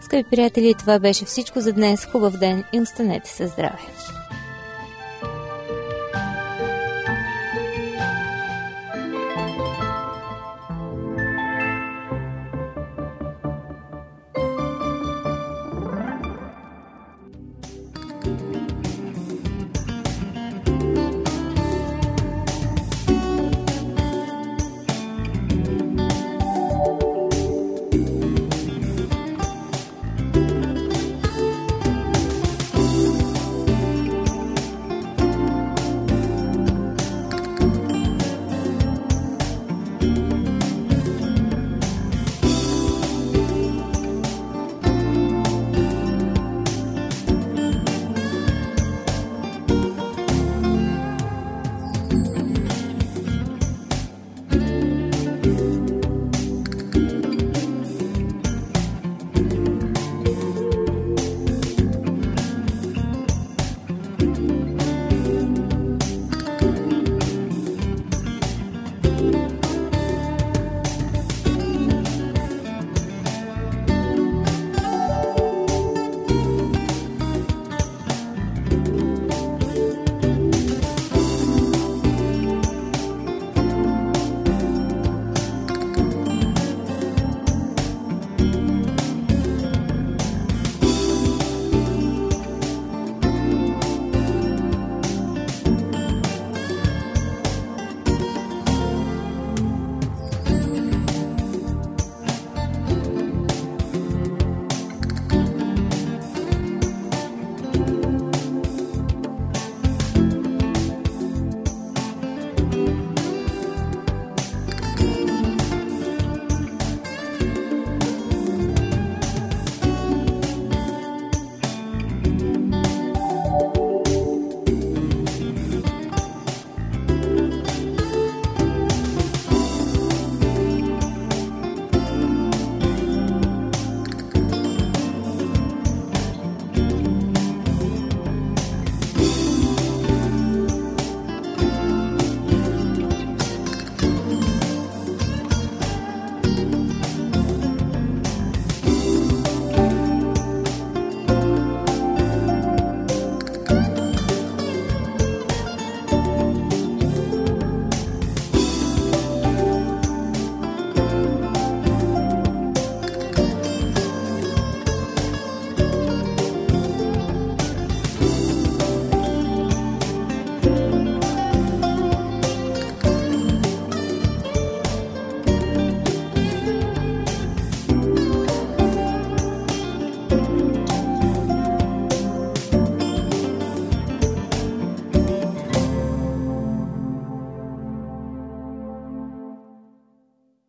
Скъпи 0.00 0.30
приятели, 0.30 0.74
това 0.78 0.98
беше 0.98 1.24
всичко 1.24 1.60
за 1.60 1.72
днес. 1.72 2.04
Хубав 2.04 2.38
ден 2.38 2.64
и 2.72 2.80
останете 2.80 3.30
със 3.30 3.50
здраве! 3.50 3.78